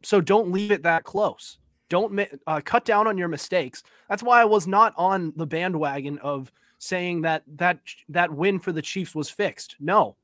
So 0.05 0.21
don't 0.21 0.53
leave 0.53 0.71
it 0.71 0.85
that 0.85 1.03
close. 1.03 1.59
Don't 1.89 2.21
uh, 2.47 2.61
cut 2.65 2.85
down 2.85 3.07
on 3.07 3.17
your 3.17 3.29
mistakes. 3.29 3.83
That's 4.09 4.23
why 4.23 4.41
I 4.41 4.45
was 4.45 4.67
not 4.67 4.93
on 4.97 5.33
the 5.37 5.47
bandwagon 5.47 6.19
of 6.19 6.51
saying 6.79 7.23
that 7.23 7.43
that 7.57 7.79
that 8.09 8.33
win 8.33 8.59
for 8.59 8.73
the 8.73 8.83
Chiefs 8.83 9.15
was 9.15 9.31
fixed. 9.31 9.77
No. 9.81 10.17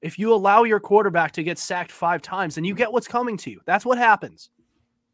If 0.00 0.18
you 0.18 0.32
allow 0.32 0.62
your 0.62 0.78
quarterback 0.78 1.32
to 1.32 1.42
get 1.42 1.58
sacked 1.58 1.90
5 1.90 2.22
times, 2.22 2.54
then 2.54 2.64
you 2.64 2.74
get 2.74 2.92
what's 2.92 3.08
coming 3.08 3.36
to 3.38 3.50
you. 3.50 3.60
That's 3.64 3.84
what 3.84 3.98
happens. 3.98 4.50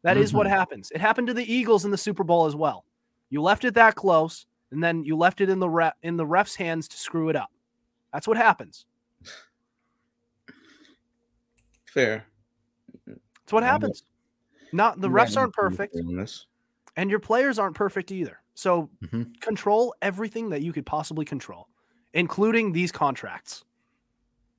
That 0.03 0.13
mm-hmm. 0.13 0.23
is 0.23 0.33
what 0.33 0.45
mm-hmm. 0.45 0.55
happens. 0.55 0.91
It 0.91 1.01
happened 1.01 1.27
to 1.27 1.33
the 1.33 1.51
Eagles 1.51 1.85
in 1.85 1.91
the 1.91 1.97
Super 1.97 2.23
Bowl 2.23 2.45
as 2.45 2.55
well. 2.55 2.85
You 3.31 3.41
left 3.41 3.65
it 3.65 3.73
that 3.73 3.95
close 3.95 4.45
and 4.71 4.83
then 4.83 5.03
you 5.03 5.17
left 5.17 5.41
it 5.41 5.49
in 5.49 5.57
the 5.57 5.69
ref, 5.69 5.93
in 6.03 6.17
the 6.17 6.25
ref's 6.25 6.55
hands 6.55 6.87
to 6.89 6.97
screw 6.97 7.29
it 7.29 7.35
up. 7.35 7.49
That's 8.13 8.27
what 8.27 8.37
happens. 8.37 8.85
Fair. 11.85 12.25
That's 13.07 13.53
what 13.53 13.63
happens. 13.63 14.03
Not 14.75 14.99
the 14.99 15.09
refs 15.09 15.37
aren't 15.37 15.53
perfect, 15.53 15.95
and 16.97 17.09
your 17.09 17.19
players 17.19 17.57
aren't 17.57 17.75
perfect 17.75 18.11
either. 18.11 18.41
So 18.55 18.89
mm-hmm. 19.03 19.23
control 19.39 19.95
everything 20.01 20.49
that 20.49 20.61
you 20.61 20.73
could 20.73 20.85
possibly 20.85 21.25
control, 21.25 21.67
including 22.13 22.71
these 22.71 22.91
contracts. 22.91 23.63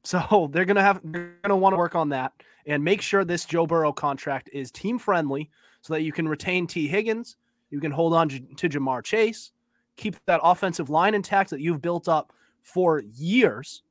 So 0.05 0.49
they're 0.53 0.65
gonna 0.65 0.83
have 0.83 1.01
they're 1.05 1.35
gonna 1.43 1.57
want 1.57 1.75
to 1.75 1.79
work 1.79 1.95
on 1.95 2.09
that 2.11 2.33
and 2.67 2.83
make 2.83 3.03
sure 3.03 3.25
this 3.25 3.45
Joe 3.45 3.67
Burrow 3.67 3.93
contract 3.93 4.51
is 4.53 4.71
team 4.71 4.99
friendly, 4.99 5.51
so 5.83 5.93
that 5.93 6.03
you 6.03 6.13
can 6.13 6.27
retain 6.27 6.67
Tee 6.67 6.89
Higgins, 6.89 7.37
you 7.71 7.81
can 7.81 7.93
hold 7.93 8.15
on 8.15 8.29
to 8.29 8.69
Ja'Marr 8.69 9.05
Chase, 9.05 9.53
keep 9.97 10.17
that 10.27 10.41
offensive 10.43 10.91
line 10.91 11.15
intact 11.15 11.51
that 11.51 11.61
you've 11.61 11.83
built 11.83 12.09
up 12.09 12.33
for 12.63 13.03
years. 13.15 13.83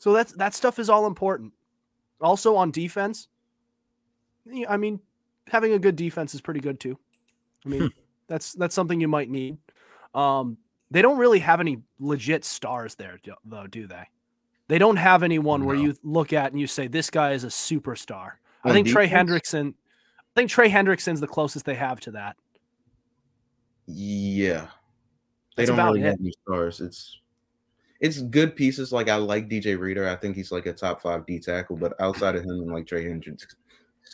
So 0.00 0.12
that's 0.12 0.32
that 0.32 0.54
stuff 0.54 0.78
is 0.78 0.88
all 0.88 1.06
important. 1.06 1.52
Also 2.20 2.56
on 2.56 2.70
defense, 2.70 3.28
I 4.68 4.76
mean, 4.76 5.00
having 5.50 5.72
a 5.72 5.78
good 5.78 5.96
defense 5.96 6.34
is 6.34 6.40
pretty 6.40 6.60
good 6.60 6.80
too. 6.80 6.98
I 7.64 7.68
mean, 7.68 7.92
that's 8.28 8.52
that's 8.54 8.74
something 8.74 9.00
you 9.00 9.08
might 9.08 9.30
need. 9.30 9.58
Um, 10.14 10.58
they 10.90 11.02
don't 11.02 11.18
really 11.18 11.40
have 11.40 11.60
any 11.60 11.82
legit 11.98 12.44
stars 12.44 12.94
there, 12.94 13.18
though, 13.44 13.66
do 13.66 13.86
they? 13.86 14.04
They 14.68 14.78
don't 14.78 14.96
have 14.96 15.22
anyone 15.22 15.60
no. 15.60 15.66
where 15.66 15.76
you 15.76 15.96
look 16.02 16.32
at 16.32 16.52
and 16.52 16.60
you 16.60 16.66
say 16.66 16.88
this 16.88 17.10
guy 17.10 17.32
is 17.32 17.44
a 17.44 17.48
superstar. 17.48 18.32
I 18.64 18.72
think 18.72 18.86
defense? 18.86 19.08
Trey 19.08 19.18
Hendrickson. 19.18 19.70
I 19.70 20.40
think 20.40 20.50
Trey 20.50 20.70
Hendrickson's 20.70 21.20
the 21.20 21.26
closest 21.26 21.64
they 21.64 21.74
have 21.74 22.00
to 22.00 22.12
that. 22.12 22.36
Yeah, 23.86 24.66
they 25.56 25.64
That's 25.64 25.76
don't 25.76 25.86
really 25.86 26.00
it. 26.02 26.06
have 26.06 26.20
any 26.20 26.32
stars. 26.44 26.80
It's 26.80 27.20
it's 28.00 28.20
good 28.20 28.54
pieces. 28.54 28.92
Like 28.92 29.08
I 29.08 29.16
like 29.16 29.48
DJ 29.48 29.78
Reader. 29.78 30.08
I 30.08 30.16
think 30.16 30.36
he's 30.36 30.52
like 30.52 30.66
a 30.66 30.72
top 30.72 31.00
five 31.00 31.26
D 31.26 31.38
tackle, 31.38 31.76
but 31.76 31.98
outside 32.00 32.36
of 32.36 32.44
him 32.44 32.50
and 32.50 32.72
like 32.72 32.86
Trey 32.86 33.04
Hendrickson, 33.04 33.54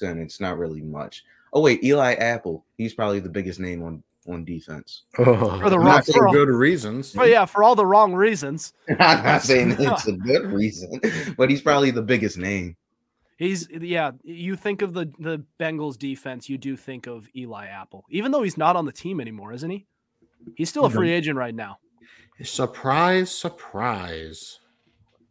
it's 0.03 0.41
not 0.41 0.59
really 0.59 0.83
much. 0.83 1.25
Oh 1.53 1.61
wait, 1.61 1.83
Eli 1.85 2.15
Apple. 2.15 2.65
He's 2.77 2.95
probably 2.95 3.21
the 3.21 3.29
biggest 3.29 3.61
name 3.61 3.83
on 3.83 4.03
on 4.27 4.45
defense. 4.45 5.03
Oh, 5.19 5.61
for 5.61 5.71
the 5.71 5.79
wrong 5.79 6.03
for 6.03 6.27
all, 6.27 6.33
good 6.33 6.49
reasons. 6.49 7.15
Oh 7.17 7.25
yeah, 7.25 7.45
for 7.45 7.63
all 7.63 7.75
the 7.75 7.87
wrong 7.87 8.15
reasons. 8.15 8.73
I'm 8.99 9.25
not 9.25 9.43
saying 9.43 9.77
it's 9.79 10.09
a 10.09 10.13
good 10.13 10.47
reason, 10.47 11.01
but 11.37 11.51
he's 11.51 11.63
probably 11.63 11.91
the 11.91 12.03
biggest 12.03 12.37
name. 12.39 12.77
He's 13.37 13.69
yeah. 13.71 14.13
You 14.23 14.57
think 14.57 14.83
of 14.83 14.95
the 14.95 15.13
the 15.19 15.43
Bengals 15.61 15.99
defense, 15.99 16.49
you 16.49 16.59
do 16.59 16.77
think 16.77 17.07
of 17.07 17.29
Eli 17.37 17.67
Apple, 17.67 18.05
even 18.11 18.33
though 18.33 18.43
he's 18.43 18.59
not 18.59 18.77
on 18.77 18.87
the 18.87 18.93
team 18.93 19.21
anymore, 19.21 19.53
isn't 19.53 19.71
he? 19.71 19.87
He's 20.57 20.69
still 20.69 20.85
a 20.85 20.89
mm-hmm. 20.89 20.99
free 20.99 21.13
agent 21.13 21.39
right 21.39 21.55
now. 21.55 21.79
Surprise, 22.43 23.31
surprise. 23.31 24.59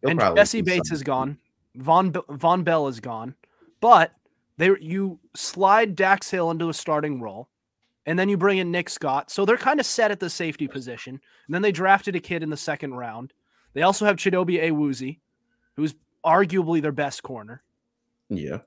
He'll 0.01 0.12
and 0.12 0.20
Jessie 0.36 0.62
Bates 0.62 0.89
something. 0.89 0.96
is 0.96 1.03
gone. 1.03 1.38
Von 1.75 2.12
Vonn 2.12 2.63
Bell 2.63 2.88
is 2.88 3.00
gone. 3.00 3.36
But 3.82 4.12
they 4.57 4.72
you 4.79 5.19
slide 5.36 5.95
Dax 5.95 6.29
Hill 6.29 6.51
into 6.51 6.69
a 6.69 6.74
starting 6.74 7.22
role, 7.22 7.50
and 8.05 8.17
then 8.17 8.29
you 8.29 8.38
bring 8.38 8.57
in 8.57 8.72
Nick 8.72 8.89
Scott. 8.89 9.31
So 9.31 9.45
they're 9.45 9.57
kind 9.57 9.79
of 9.79 9.86
set 9.86 10.12
at 10.12 10.19
the 10.19 10.29
safety 10.29 10.67
position. 10.67 11.19
And 11.48 11.53
then 11.53 11.62
they 11.62 11.72
drafted 11.72 12.15
a 12.15 12.19
kid 12.19 12.43
in 12.43 12.50
the 12.50 12.57
second 12.57 12.93
round. 12.93 13.33
They 13.74 13.81
also 13.81 14.05
have 14.05 14.17
Chidobe 14.17 14.62
Awuzie, 14.62 15.19
who's 15.75 15.95
arguably 16.25 16.81
their 16.81 16.91
best 16.91 17.24
corner. 17.24 17.63
Yeah. 18.29 18.60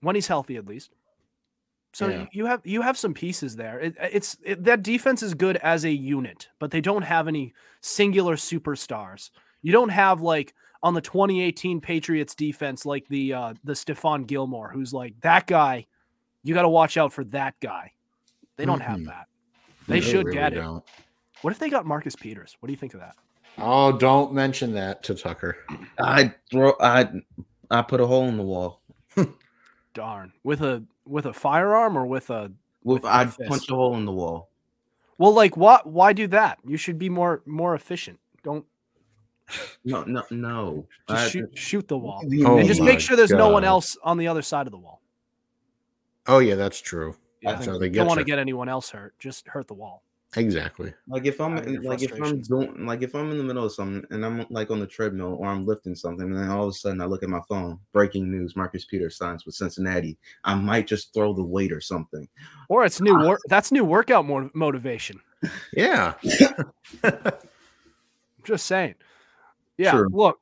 When 0.00 0.14
he's 0.14 0.26
healthy, 0.26 0.56
at 0.56 0.66
least. 0.66 0.90
So 1.92 2.08
yeah. 2.08 2.26
you 2.30 2.44
have 2.44 2.60
you 2.64 2.82
have 2.82 2.98
some 2.98 3.14
pieces 3.14 3.56
there. 3.56 3.80
It, 3.80 3.96
it's 3.98 4.36
it, 4.44 4.64
that 4.64 4.82
defense 4.82 5.22
is 5.22 5.32
good 5.32 5.56
as 5.56 5.86
a 5.86 5.90
unit, 5.90 6.48
but 6.58 6.70
they 6.70 6.82
don't 6.82 7.02
have 7.02 7.26
any 7.26 7.54
singular 7.80 8.36
superstars. 8.36 9.30
You 9.62 9.72
don't 9.72 9.88
have 9.88 10.20
like 10.20 10.52
on 10.82 10.94
the 10.94 11.00
2018 11.00 11.80
Patriots 11.80 12.34
defense 12.34 12.86
like 12.86 13.06
the 13.08 13.32
uh, 13.32 13.54
the 13.64 13.72
Stephon 13.72 14.26
Gilmore, 14.26 14.70
who's 14.70 14.92
like 14.92 15.18
that 15.20 15.46
guy. 15.46 15.86
You 16.42 16.54
got 16.54 16.62
to 16.62 16.68
watch 16.68 16.96
out 16.96 17.12
for 17.12 17.24
that 17.24 17.54
guy. 17.60 17.92
They 18.56 18.64
don't 18.64 18.80
mm-hmm. 18.80 18.90
have 18.90 19.04
that. 19.06 19.26
They, 19.88 20.00
they 20.00 20.06
should 20.06 20.26
really 20.26 20.36
get 20.36 20.52
it. 20.52 20.56
Don't. 20.56 20.84
What 21.42 21.52
if 21.52 21.58
they 21.58 21.68
got 21.68 21.86
Marcus 21.86 22.16
Peters? 22.16 22.56
What 22.60 22.68
do 22.68 22.72
you 22.72 22.78
think 22.78 22.94
of 22.94 23.00
that? 23.00 23.16
Oh, 23.58 23.92
don't 23.92 24.32
mention 24.32 24.72
that 24.74 25.02
to 25.04 25.14
Tucker. 25.14 25.56
I 25.98 26.34
throw 26.50 26.74
I 26.80 27.08
I 27.70 27.82
put 27.82 28.00
a 28.00 28.06
hole 28.06 28.28
in 28.28 28.36
the 28.36 28.42
wall. 28.42 28.82
Darn. 29.94 30.32
With 30.44 30.62
a 30.62 30.84
with 31.06 31.26
a 31.26 31.32
firearm 31.32 31.96
or 31.96 32.06
with 32.06 32.30
a 32.30 32.52
with, 32.84 33.02
with 33.02 33.04
I'd 33.04 33.36
punch 33.46 33.70
a 33.70 33.74
hole 33.74 33.96
in 33.96 34.04
the 34.04 34.12
wall. 34.12 34.50
Well, 35.18 35.32
like 35.32 35.56
what? 35.56 35.86
Why 35.86 36.12
do 36.12 36.26
that? 36.28 36.58
You 36.66 36.76
should 36.76 36.98
be 36.98 37.08
more 37.08 37.42
more 37.46 37.74
efficient. 37.74 38.18
Don't. 38.42 38.64
No, 39.84 40.02
no, 40.04 40.22
no. 40.30 40.86
Just 41.08 41.26
I, 41.26 41.28
shoot, 41.28 41.58
shoot 41.58 41.88
the 41.88 41.98
wall, 41.98 42.22
oh 42.44 42.58
and 42.58 42.66
just 42.66 42.82
make 42.82 43.00
sure 43.00 43.16
there's 43.16 43.30
God. 43.30 43.38
no 43.38 43.48
one 43.48 43.64
else 43.64 43.96
on 44.02 44.18
the 44.18 44.26
other 44.26 44.42
side 44.42 44.66
of 44.66 44.72
the 44.72 44.78
wall. 44.78 45.00
Oh 46.26 46.40
yeah, 46.40 46.56
that's 46.56 46.80
true. 46.80 47.14
Yeah, 47.40 47.52
that's 47.52 47.66
how 47.66 47.78
they 47.78 47.88
don't 47.88 48.06
want 48.06 48.18
to 48.18 48.24
get 48.24 48.38
anyone 48.38 48.68
else 48.68 48.90
hurt. 48.90 49.16
Just 49.18 49.46
hurt 49.46 49.68
the 49.68 49.74
wall. 49.74 50.02
Exactly. 50.34 50.92
Like 51.08 51.24
if 51.24 51.40
I'm 51.40 51.56
like 51.82 52.02
if 52.02 52.12
I'm 52.20 52.42
doing 52.42 52.84
like 52.84 53.02
if 53.02 53.14
I'm 53.14 53.30
in 53.30 53.38
the 53.38 53.44
middle 53.44 53.64
of 53.64 53.72
something 53.72 54.04
and 54.10 54.24
I'm 54.24 54.44
like 54.50 54.70
on 54.70 54.80
the 54.80 54.86
treadmill 54.86 55.36
or 55.40 55.46
I'm 55.46 55.64
lifting 55.64 55.94
something 55.94 56.26
and 56.26 56.36
then 56.36 56.50
all 56.50 56.64
of 56.64 56.70
a 56.70 56.72
sudden 56.72 57.00
I 57.00 57.06
look 57.06 57.22
at 57.22 57.30
my 57.30 57.40
phone, 57.48 57.78
breaking 57.92 58.30
news: 58.30 58.54
Marcus 58.54 58.84
Peters 58.84 59.16
signs 59.16 59.46
with 59.46 59.54
Cincinnati. 59.54 60.18
I 60.44 60.54
might 60.54 60.86
just 60.86 61.14
throw 61.14 61.32
the 61.32 61.42
weight 61.42 61.72
or 61.72 61.80
something. 61.80 62.28
Or 62.68 62.84
it's 62.84 63.00
new 63.00 63.16
work. 63.18 63.40
That's 63.48 63.72
new 63.72 63.84
workout 63.84 64.26
more 64.26 64.50
motivation. 64.52 65.20
Yeah. 65.72 66.14
just 68.44 68.66
saying. 68.66 68.96
Yeah. 69.78 69.90
Sure. 69.92 70.08
Look, 70.10 70.40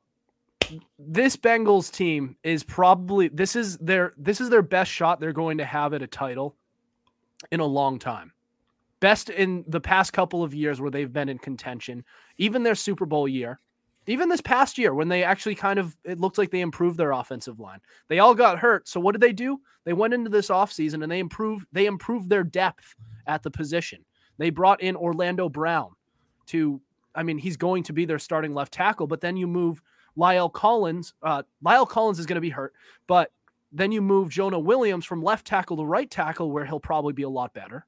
this 0.97 1.35
Bengals 1.35 1.91
team 1.91 2.35
is 2.43 2.63
probably 2.63 3.27
this 3.27 3.55
is 3.55 3.77
their 3.77 4.13
this 4.17 4.41
is 4.41 4.49
their 4.49 4.61
best 4.61 4.91
shot 4.91 5.19
they're 5.19 5.33
going 5.33 5.57
to 5.59 5.65
have 5.65 5.93
at 5.93 6.01
a 6.01 6.07
title 6.07 6.55
in 7.51 7.59
a 7.59 7.65
long 7.65 7.99
time 7.99 8.31
best 8.99 9.29
in 9.29 9.63
the 9.67 9.79
past 9.79 10.13
couple 10.13 10.41
of 10.43 10.51
years 10.51 10.81
where 10.81 10.89
they've 10.89 11.13
been 11.13 11.29
in 11.29 11.37
contention, 11.37 12.03
even 12.37 12.63
their 12.63 12.73
Super 12.73 13.05
Bowl 13.05 13.27
year, 13.27 13.59
even 14.07 14.29
this 14.29 14.41
past 14.41 14.79
year 14.79 14.95
when 14.95 15.09
they 15.09 15.23
actually 15.23 15.53
kind 15.53 15.77
of 15.77 15.95
it 16.03 16.19
looked 16.19 16.39
like 16.39 16.49
they 16.49 16.61
improved 16.61 16.97
their 16.97 17.11
offensive 17.11 17.59
line. 17.59 17.79
They 18.07 18.17
all 18.17 18.33
got 18.33 18.57
hurt. 18.57 18.87
So 18.87 18.99
what 18.99 19.11
did 19.11 19.21
they 19.21 19.33
do? 19.33 19.59
They 19.83 19.93
went 19.93 20.15
into 20.15 20.31
this 20.31 20.49
offseason 20.49 21.03
and 21.03 21.11
they 21.11 21.19
improved 21.19 21.67
they 21.71 21.85
improved 21.85 22.29
their 22.29 22.43
depth 22.43 22.95
at 23.27 23.43
the 23.43 23.51
position. 23.51 24.03
They 24.39 24.49
brought 24.49 24.81
in 24.81 24.95
Orlando 24.95 25.49
Brown 25.49 25.91
to 26.47 26.81
I 27.15 27.23
mean, 27.23 27.37
he's 27.37 27.57
going 27.57 27.83
to 27.83 27.93
be 27.93 28.05
their 28.05 28.19
starting 28.19 28.53
left 28.53 28.73
tackle, 28.73 29.07
but 29.07 29.21
then 29.21 29.37
you 29.37 29.47
move 29.47 29.81
Lyle 30.15 30.49
Collins. 30.49 31.13
Uh, 31.23 31.43
La'el 31.63 31.87
Collins 31.87 32.19
is 32.19 32.25
going 32.25 32.35
to 32.35 32.41
be 32.41 32.49
hurt, 32.49 32.73
but 33.07 33.31
then 33.71 33.91
you 33.91 34.01
move 34.01 34.29
Jonah 34.29 34.59
Williams 34.59 35.05
from 35.05 35.21
left 35.23 35.45
tackle 35.45 35.77
to 35.77 35.85
right 35.85 36.09
tackle, 36.09 36.51
where 36.51 36.65
he'll 36.65 36.79
probably 36.79 37.13
be 37.13 37.23
a 37.23 37.29
lot 37.29 37.53
better 37.53 37.85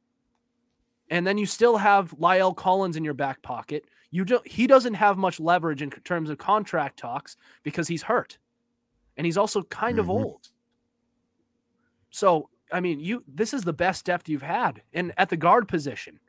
and 1.10 1.26
then 1.26 1.38
you 1.38 1.46
still 1.46 1.78
have 1.78 2.14
Lyle 2.18 2.54
Collins 2.54 2.98
in 2.98 3.04
your 3.04 3.14
back 3.14 3.42
pocket. 3.42 3.86
You 4.12 4.26
don't 4.26 4.48
he 4.48 4.68
doesn't 4.68 4.96
have 4.96 5.18
much 5.18 5.40
leverage 5.40 5.82
in 5.82 5.90
terms 5.90 6.30
of 6.30 6.38
contract 6.38 6.98
talks 6.98 7.38
because 7.64 7.88
he's 7.88 8.04
hurt. 8.04 8.38
And 9.16 9.26
he's 9.26 9.38
also 9.38 9.64
kind 9.64 9.98
mm-hmm. 9.98 10.02
of 10.02 10.10
old. 10.10 10.50
So, 12.10 12.50
I 12.72 12.80
mean, 12.80 13.00
you 13.00 13.24
this 13.28 13.54
is 13.54 13.64
the 13.64 13.74
best 13.74 14.06
depth 14.06 14.30
you've 14.30 14.42
had. 14.42 14.82
And 14.94 15.14
at 15.18 15.30
the 15.30 15.38
guard 15.38 15.68
position, 15.68 16.20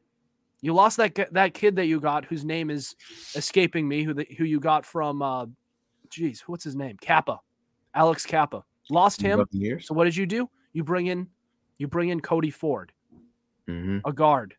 you 0.61 0.75
lost 0.75 0.97
that 0.97 1.33
that 1.33 1.55
kid 1.55 1.77
that 1.77 1.87
you 1.87 2.00
got 2.00 2.25
whose 2.25 2.45
name 2.45 2.71
is 2.71 2.97
escaping 3.35 3.87
me, 3.87 4.03
who 4.03 4.15
the, 4.15 4.27
who 4.37 4.45
you 4.45 4.61
got 4.61 4.85
from 4.85 5.23
uh 5.23 5.47
geez, 6.11 6.43
what's 6.47 6.65
his 6.65 6.77
name? 6.77 6.97
Cappa. 7.00 7.41
Alex 7.95 8.25
Cappa. 8.25 8.65
Lost 8.91 9.21
him. 9.21 9.45
So 9.81 9.95
what 9.95 10.05
did 10.05 10.17
you 10.17 10.27
do? 10.27 10.49
You 10.73 10.85
bring 10.85 11.07
in 11.07 11.29
you 11.79 11.87
bring 11.88 12.09
in 12.09 12.21
Cody 12.21 12.50
Ford. 12.50 12.93
Mm-hmm. 13.69 13.99
A 14.09 14.12
guard 14.12 14.55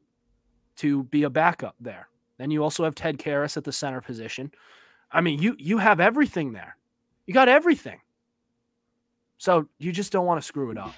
to 0.77 1.03
be 1.06 1.24
a 1.24 1.29
backup 1.29 1.75
there. 1.79 2.08
Then 2.38 2.51
you 2.51 2.63
also 2.63 2.84
have 2.84 2.96
Ted 2.96 3.18
Karras 3.18 3.58
at 3.58 3.63
the 3.63 3.72
center 3.72 4.01
position. 4.01 4.51
I 5.12 5.22
mean, 5.22 5.39
you 5.41 5.56
you 5.60 5.77
have 5.79 6.00
everything 6.00 6.53
there. 6.53 6.77
You 7.25 7.34
got 7.34 7.50
everything. 7.50 8.00
So 9.38 9.68
you 9.77 9.91
just 9.91 10.12
don't 10.12 10.25
want 10.25 10.41
to 10.41 10.46
screw 10.46 10.72
it 10.72 10.77
up. 10.77 10.94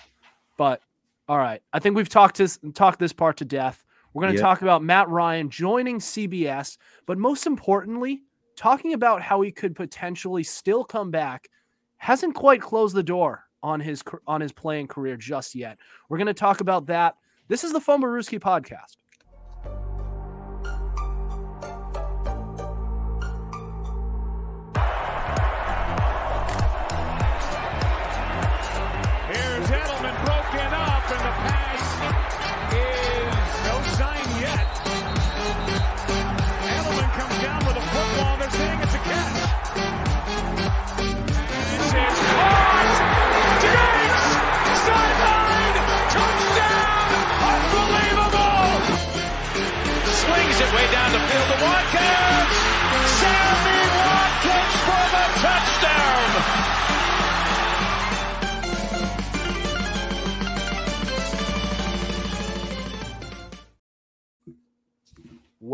But 0.58 0.81
all 1.27 1.38
right, 1.38 1.62
I 1.74 1.79
think 1.79 1.96
we've 1.96 2.10
talked 2.10 2.38
this 2.38 2.60
talked 2.74 3.00
this 3.00 3.13
part 3.13 3.38
to 3.38 3.46
death. 3.46 3.84
We're 4.13 4.24
going 4.24 4.34
to 4.34 4.39
yep. 4.39 4.44
talk 4.44 4.62
about 4.62 4.84
Matt 4.84 5.10
Ryan 5.10 5.50
joining 5.50 6.00
CBS, 6.00 6.77
but 7.06 7.18
most 7.18 7.48
importantly, 7.48 8.24
talking 8.56 8.94
about 8.94 9.22
how 9.22 9.41
he 9.41 9.51
could 9.51 9.75
potentially 9.75 10.44
still 10.44 10.84
come 10.84 11.12
back 11.12 11.50
hasn't 11.98 12.36
quite 12.36 12.62
closed 12.62 12.96
the 12.96 13.03
door 13.03 13.46
on 13.63 13.80
his 13.80 14.03
on 14.27 14.41
his 14.41 14.51
playing 14.51 14.88
career 14.88 15.15
just 15.15 15.56
yet. 15.56 15.77
We're 16.10 16.18
going 16.18 16.27
to 16.27 16.34
talk 16.34 16.62
about 16.62 16.88
that. 16.88 17.15
This 17.48 17.63
is 17.63 17.74
the 17.74 17.80
Fumblerooski 17.80 18.39
podcast. 18.39 18.98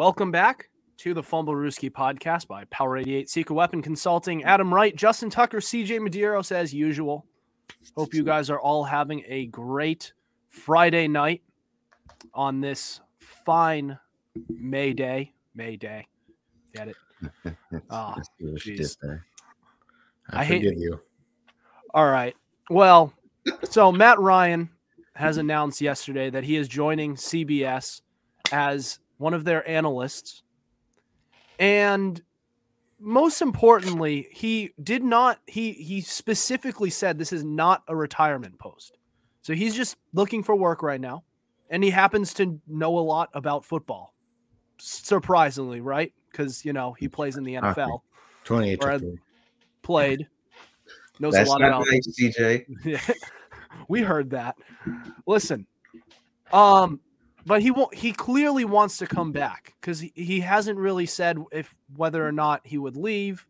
Welcome 0.08 0.32
back 0.32 0.70
to 1.00 1.14
the 1.14 1.22
Fumblerooski 1.22 1.92
podcast 1.92 2.48
by 2.48 2.64
Power 2.70 2.96
88 2.96 3.30
Secret 3.30 3.54
Weapon 3.54 3.82
Consulting. 3.82 4.42
Adam 4.46 4.74
Wright, 4.74 4.96
Justin 4.96 5.30
Tucker, 5.30 5.58
CJ 5.58 6.00
Medeiros 6.00 6.50
as 6.50 6.74
usual. 6.74 7.26
Hope 7.98 8.14
you 8.14 8.24
guys 8.24 8.50
are 8.50 8.58
all 8.62 8.86
having 8.86 9.22
a 9.28 9.48
great 9.48 10.14
Friday 10.48 11.10
night 11.10 11.42
on 12.34 12.62
this 12.62 13.02
fine 13.18 14.00
May 14.48 14.94
Day. 14.94 15.34
May 15.56 15.76
Day. 15.76 16.08
Get 16.74 16.88
it? 16.88 16.96
Let's 17.92 18.30
see 18.40 18.46
what 18.46 18.62
she 18.62 18.76
jeez. 18.76 18.78
did 18.78 18.96
there. 19.02 19.26
I, 20.30 20.40
I 20.40 20.44
hate- 20.46 20.64
you. 20.64 21.02
All 21.94 22.10
right. 22.10 22.34
Well, 22.70 23.12
so 23.70 23.92
Matt 23.92 24.20
Ryan 24.22 24.70
has 25.18 25.36
announced 25.36 25.82
yesterday 25.82 26.30
that 26.30 26.46
he 26.46 26.56
is 26.56 26.70
joining 26.70 27.16
CBS 27.16 28.00
as 28.54 29.00
one 29.18 29.34
of 29.34 29.44
their 29.44 29.68
analysts. 29.70 30.44
And 31.60 32.22
most 33.00 33.42
importantly, 33.42 34.28
he 34.32 34.72
did 34.82 35.04
not 35.04 35.40
he 35.46 35.74
he 35.74 36.02
specifically 36.02 36.90
said 36.90 37.18
this 37.18 37.34
is 37.34 37.44
not 37.44 37.84
a 37.88 37.96
retirement 37.96 38.58
post. 38.60 38.98
So 39.42 39.54
he's 39.54 39.76
just 39.76 39.98
looking 40.14 40.44
for 40.44 40.56
work 40.56 40.84
right 40.84 41.00
now 41.02 41.24
and 41.70 41.84
he 41.84 41.90
happens 41.90 42.34
to 42.36 42.60
know 42.68 42.98
a 42.98 43.02
lot 43.02 43.30
about 43.34 43.66
football. 43.66 44.14
Surprisingly, 44.80 45.82
right? 45.82 46.14
Cuz 46.34 46.64
you 46.66 46.74
know, 46.74 46.94
he 46.94 47.08
plays 47.08 47.38
in 47.38 47.44
the 47.44 47.56
NFL, 47.56 48.02
28 48.44 48.84
Or- 48.84 48.92
to 48.92 49.00
three. 49.00 49.20
played 49.82 50.28
knows 51.20 51.34
That's 51.34 51.50
a 51.50 51.52
lot 51.52 51.62
about 51.62 51.86
nice, 51.90 52.08
CJ. 52.20 52.66
We 53.88 54.02
heard 54.02 54.32
that. 54.32 54.56
Listen, 55.28 55.68
um, 56.52 57.00
but 57.48 57.62
he 57.62 57.72
won't. 57.72 57.96
He 57.96 58.12
clearly 58.12 58.66
wants 58.66 58.98
to 58.98 59.08
come 59.08 59.32
back 59.32 59.74
because 59.80 60.02
he, 60.02 60.12
he 60.14 60.42
hasn't 60.42 60.78
really 60.78 61.06
said 61.06 61.40
if 61.54 61.74
whether 61.96 62.28
or 62.28 62.34
not 62.34 62.62
he 62.66 62.78
would 62.78 62.98
leave. 62.98 63.48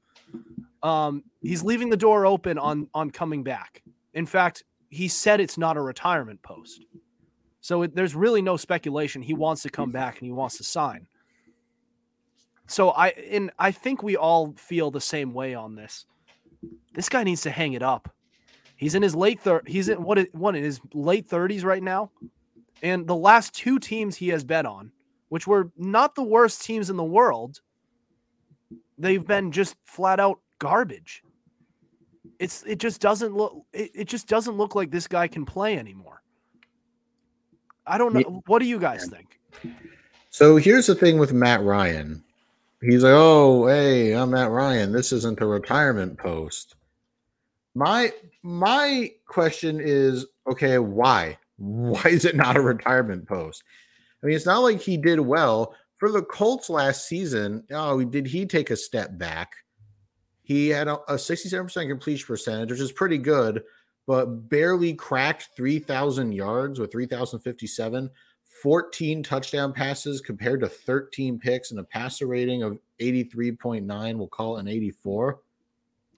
Um, 0.84 1.24
he's 1.42 1.64
leaving 1.64 1.90
the 1.90 1.98
door 1.98 2.26
open 2.26 2.60
on 2.60 2.88
on 2.94 3.10
coming 3.10 3.44
back. 3.44 3.82
In 4.14 4.28
fact, 4.28 4.64
he 4.90 5.08
said 5.08 5.42
it's 5.42 5.58
not 5.58 5.78
a 5.78 5.82
retirement 5.82 6.44
post, 6.44 6.86
so 7.60 7.82
it, 7.82 7.96
there's 7.96 8.14
really 8.14 8.42
no 8.44 8.56
speculation. 8.56 9.24
He 9.24 9.34
wants 9.34 9.64
to 9.64 9.70
come 9.70 9.92
back 9.92 10.20
and 10.20 10.28
he 10.28 10.32
wants 10.32 10.58
to 10.58 10.64
sign. 10.64 11.08
So 12.68 12.92
I 12.92 13.08
and 13.32 13.50
I 13.58 13.72
think 13.72 14.04
we 14.04 14.16
all 14.16 14.54
feel 14.58 14.92
the 14.92 15.02
same 15.02 15.34
way 15.34 15.56
on 15.56 15.74
this. 15.74 16.06
This 16.94 17.10
guy 17.10 17.24
needs 17.24 17.42
to 17.42 17.50
hang 17.50 17.74
it 17.74 17.82
up. 17.82 18.14
He's 18.76 18.94
in 18.94 19.02
his 19.02 19.16
late 19.16 19.40
thir- 19.40 19.64
he's 19.66 19.90
in 19.90 20.04
what 20.04 20.20
what 20.34 20.56
in 20.56 20.64
his 20.64 20.80
late 20.94 21.28
30s 21.28 21.64
right 21.64 21.82
now. 21.82 22.12
And 22.82 23.08
the 23.08 23.16
last 23.16 23.54
two 23.54 23.80
teams 23.80 24.16
he 24.16 24.30
has 24.30 24.44
bet 24.44 24.66
on, 24.66 24.92
which 25.30 25.48
were 25.48 25.72
not 25.78 26.16
the 26.16 26.24
worst 26.24 26.63
teams 26.63 26.90
in 26.90 26.98
the 26.98 27.04
world, 27.04 27.62
they've 28.98 29.26
been 29.26 29.52
just 29.52 29.76
flat 29.86 30.20
out 30.20 30.40
garbage. 30.60 31.24
It's 32.40 32.63
it 32.63 32.78
just 32.80 33.02
doesn't 33.02 33.36
look 33.36 33.66
it, 33.74 33.92
it 33.94 34.08
just 34.08 34.28
doesn't 34.28 34.56
look 34.56 34.76
like 34.76 34.92
this 34.92 35.08
guy 35.08 35.28
can 35.28 35.46
play 35.46 35.78
anymore. 35.78 36.22
I 37.86 37.98
don't 37.98 38.13
know. 38.13 38.44
What 38.46 38.60
do 38.60 38.66
you 38.66 38.80
guys 38.80 39.08
think? 39.08 39.40
So 40.30 40.58
here's 40.58 40.88
the 40.88 40.94
thing 40.94 41.18
with 41.18 41.34
Matt 41.34 41.63
Ryan. 41.63 42.24
He's 42.82 43.04
like, 43.04 43.13
"Oh, 43.16 43.66
hey, 43.68 44.13
I'm 44.13 44.32
Matt 44.32 44.52
Ryan. 44.52 44.92
This 44.92 45.12
isn't 45.12 45.42
a 45.42 45.48
retirement 45.48 46.18
post." 46.18 46.76
My 47.74 48.12
my 48.44 49.12
question 49.26 49.80
is, 49.80 50.26
okay, 50.50 50.80
why? 50.80 51.38
Why 51.58 52.04
is 52.06 52.26
it 52.26 52.36
not 52.36 52.58
a 52.58 52.62
retirement 52.62 53.28
post? 53.28 53.63
I 54.22 54.28
mean, 54.28 54.36
it's 54.36 54.46
not 54.46 54.60
like 54.60 54.82
he 54.82 54.98
did 54.98 55.20
well 55.20 55.76
for 55.98 56.12
the 56.12 56.24
Colts 56.24 56.70
last 56.70 57.08
season. 57.08 57.63
Oh, 57.72 58.04
did 58.04 58.28
he 58.28 58.46
take 58.46 58.70
a 58.70 58.78
step 58.78 59.17
back? 59.17 59.52
He 60.43 60.70
had 60.70 60.88
a, 60.88 61.00
a 61.12 61.15
67% 61.15 61.89
completion 61.89 62.26
percentage, 62.26 62.72
which 62.72 62.80
is 62.80 62.91
pretty 62.91 63.17
good, 63.17 63.63
but 64.06 64.50
barely 64.50 64.93
cracked 64.93 65.50
3,000 65.56 66.32
yards 66.32 66.80
with 66.80 66.91
3,057. 66.91 68.10
14 68.63 69.24
touchdown 69.24 69.74
passes 69.74 70.22
compared 70.22 70.62
to 70.62 70.70
13 70.70 71.38
picks 71.38 71.72
and 71.72 71.80
a 71.80 71.84
passer 71.84 72.28
rating 72.28 72.63
of 72.63 72.80
83.9. 73.00 74.17
We'll 74.17 74.28
call 74.28 74.58
it 74.58 74.62
an 74.62 74.67
84. 74.67 75.39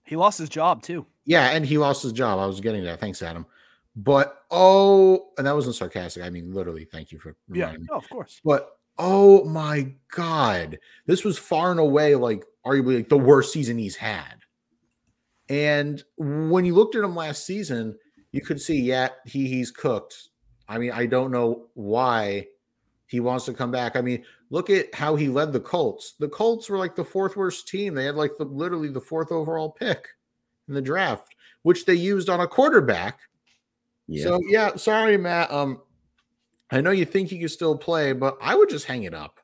He 0.03 0.15
lost 0.15 0.39
his 0.39 0.49
job 0.49 0.81
too. 0.81 1.05
Yeah, 1.25 1.49
and 1.49 1.65
he 1.65 1.77
lost 1.77 2.03
his 2.03 2.13
job. 2.13 2.39
I 2.39 2.45
was 2.45 2.61
getting 2.61 2.83
that. 2.83 2.99
Thanks, 2.99 3.21
Adam. 3.21 3.45
But 3.95 4.43
oh, 4.51 5.29
and 5.37 5.47
that 5.47 5.55
wasn't 5.55 5.75
sarcastic. 5.75 6.23
I 6.23 6.29
mean, 6.29 6.53
literally, 6.53 6.85
thank 6.85 7.11
you 7.11 7.19
for 7.19 7.35
Yeah, 7.51 7.75
oh, 7.91 7.97
of 7.97 8.09
course. 8.09 8.39
But 8.43 8.77
oh 8.97 9.43
my 9.45 9.91
god, 10.11 10.79
this 11.05 11.23
was 11.23 11.37
far 11.37 11.71
and 11.71 11.79
away 11.79 12.15
like 12.15 12.45
arguably 12.65 12.97
like 12.97 13.09
the 13.09 13.17
worst 13.17 13.51
season 13.53 13.77
he's 13.77 13.95
had. 13.95 14.35
And 15.49 16.03
when 16.17 16.65
you 16.65 16.75
looked 16.75 16.95
at 16.95 17.03
him 17.03 17.15
last 17.15 17.45
season, 17.45 17.97
you 18.31 18.41
could 18.41 18.61
see, 18.61 18.79
yeah, 18.79 19.09
he 19.25 19.47
he's 19.47 19.71
cooked. 19.71 20.29
I 20.67 20.77
mean, 20.77 20.91
I 20.91 21.07
don't 21.07 21.31
know 21.31 21.67
why 21.73 22.47
he 23.07 23.19
wants 23.19 23.45
to 23.45 23.53
come 23.53 23.71
back. 23.71 23.95
I 23.95 24.01
mean, 24.01 24.23
look 24.51 24.69
at 24.69 24.93
how 24.93 25.15
he 25.15 25.29
led 25.29 25.51
the 25.51 25.59
Colts. 25.59 26.13
The 26.19 26.29
Colts 26.29 26.69
were 26.69 26.77
like 26.77 26.95
the 26.95 27.03
fourth 27.03 27.35
worst 27.35 27.67
team. 27.67 27.95
They 27.95 28.05
had 28.05 28.15
like 28.15 28.33
the 28.37 28.45
literally 28.45 28.89
the 28.89 29.01
fourth 29.01 29.31
overall 29.31 29.71
pick 29.71 30.07
in 30.67 30.75
the 30.75 30.81
draft, 30.81 31.35
which 31.63 31.85
they 31.85 31.95
used 31.95 32.29
on 32.29 32.39
a 32.39 32.47
quarterback. 32.47 33.19
Yeah. 34.09 34.23
So 34.23 34.39
yeah, 34.47 34.75
sorry, 34.75 35.17
Matt. 35.17 35.51
Um, 35.51 35.81
I 36.71 36.81
know 36.81 36.91
you 36.91 37.05
think 37.05 37.29
he 37.29 37.39
can 37.39 37.49
still 37.49 37.77
play, 37.77 38.11
but 38.13 38.37
I 38.41 38.55
would 38.55 38.69
just 38.69 38.85
hang 38.85 39.03
it 39.03 39.13
up. 39.13 39.39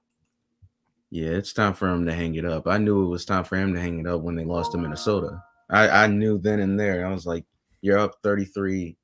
Yeah, 1.12 1.30
it's 1.30 1.54
time 1.54 1.74
for 1.74 1.88
him 1.88 2.06
to 2.08 2.14
hang 2.14 2.36
it 2.36 2.46
up. 2.46 2.68
I 2.68 2.78
knew 2.78 3.04
it 3.04 3.10
was 3.10 3.26
time 3.26 3.44
for 3.44 3.56
him 3.58 3.74
to 3.74 3.80
hang 3.80 4.00
it 4.00 4.08
up 4.08 4.22
when 4.22 4.36
they 4.36 4.44
lost 4.44 4.72
to 4.72 4.78
Minnesota. 4.78 5.42
I, 5.70 5.88
I 6.04 6.08
knew 6.08 6.38
then 6.40 6.60
and 6.60 6.80
there. 6.80 7.06
I 7.06 7.12
was 7.12 7.26
like, 7.26 7.46
you're 7.82 8.00
up 8.00 8.16
33 8.24 8.98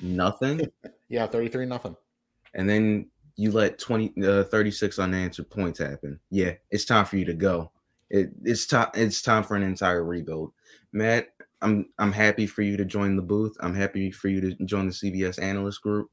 nothing. 0.00 0.70
Yeah, 1.08 1.26
33 1.28 1.66
nothing. 1.66 1.94
and 2.54 2.68
then 2.68 3.08
you 3.36 3.52
let 3.52 3.78
20 3.78 4.24
uh, 4.26 4.42
36 4.44 4.98
unanswered 4.98 5.48
points 5.48 5.78
happen. 5.78 6.18
Yeah, 6.30 6.54
it's 6.70 6.84
time 6.84 7.04
for 7.04 7.16
you 7.16 7.24
to 7.26 7.32
go. 7.34 7.70
It, 8.10 8.30
it's 8.42 8.66
time 8.66 8.88
it's 8.94 9.22
time 9.22 9.44
for 9.44 9.54
an 9.54 9.62
entire 9.62 10.02
rebuild. 10.02 10.52
Matt, 10.92 11.28
I'm 11.62 11.86
I'm 11.98 12.12
happy 12.12 12.46
for 12.46 12.62
you 12.62 12.76
to 12.76 12.84
join 12.84 13.16
the 13.16 13.22
booth. 13.22 13.56
I'm 13.60 13.74
happy 13.74 14.10
for 14.10 14.28
you 14.28 14.40
to 14.40 14.64
join 14.64 14.86
the 14.86 14.92
CBS 14.92 15.42
analyst 15.42 15.82
group. 15.82 16.08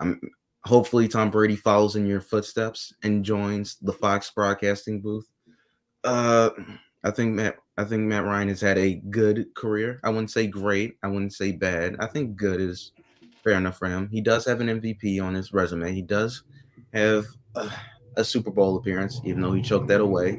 I'm 0.00 0.20
hopefully 0.64 1.08
Tom 1.08 1.30
Brady 1.30 1.56
follows 1.56 1.96
in 1.96 2.06
your 2.06 2.20
footsteps 2.20 2.92
and 3.02 3.24
joins 3.24 3.76
the 3.82 3.92
Fox 3.92 4.30
broadcasting 4.30 5.00
booth. 5.00 5.26
Uh 6.04 6.50
I 7.02 7.10
think 7.10 7.34
Matt 7.34 7.56
I 7.76 7.84
think 7.84 8.02
Matt 8.02 8.24
Ryan 8.24 8.48
has 8.48 8.60
had 8.60 8.78
a 8.78 8.94
good 9.10 9.46
career. 9.54 10.00
I 10.04 10.10
wouldn't 10.10 10.30
say 10.30 10.46
great. 10.46 10.96
I 11.02 11.08
wouldn't 11.08 11.32
say 11.32 11.52
bad. 11.52 11.96
I 11.98 12.06
think 12.06 12.36
good 12.36 12.60
is 12.60 12.92
fair 13.42 13.54
enough 13.54 13.78
for 13.78 13.88
him. 13.88 14.08
He 14.10 14.20
does 14.20 14.44
have 14.46 14.60
an 14.60 14.80
MVP 14.80 15.22
on 15.22 15.34
his 15.34 15.52
resume. 15.52 15.92
He 15.92 16.02
does 16.02 16.44
have 16.94 17.26
a, 17.56 17.70
a 18.16 18.24
Super 18.24 18.50
Bowl 18.50 18.76
appearance, 18.76 19.20
even 19.24 19.42
though 19.42 19.52
he 19.52 19.60
choked 19.60 19.88
that 19.88 20.00
away. 20.00 20.38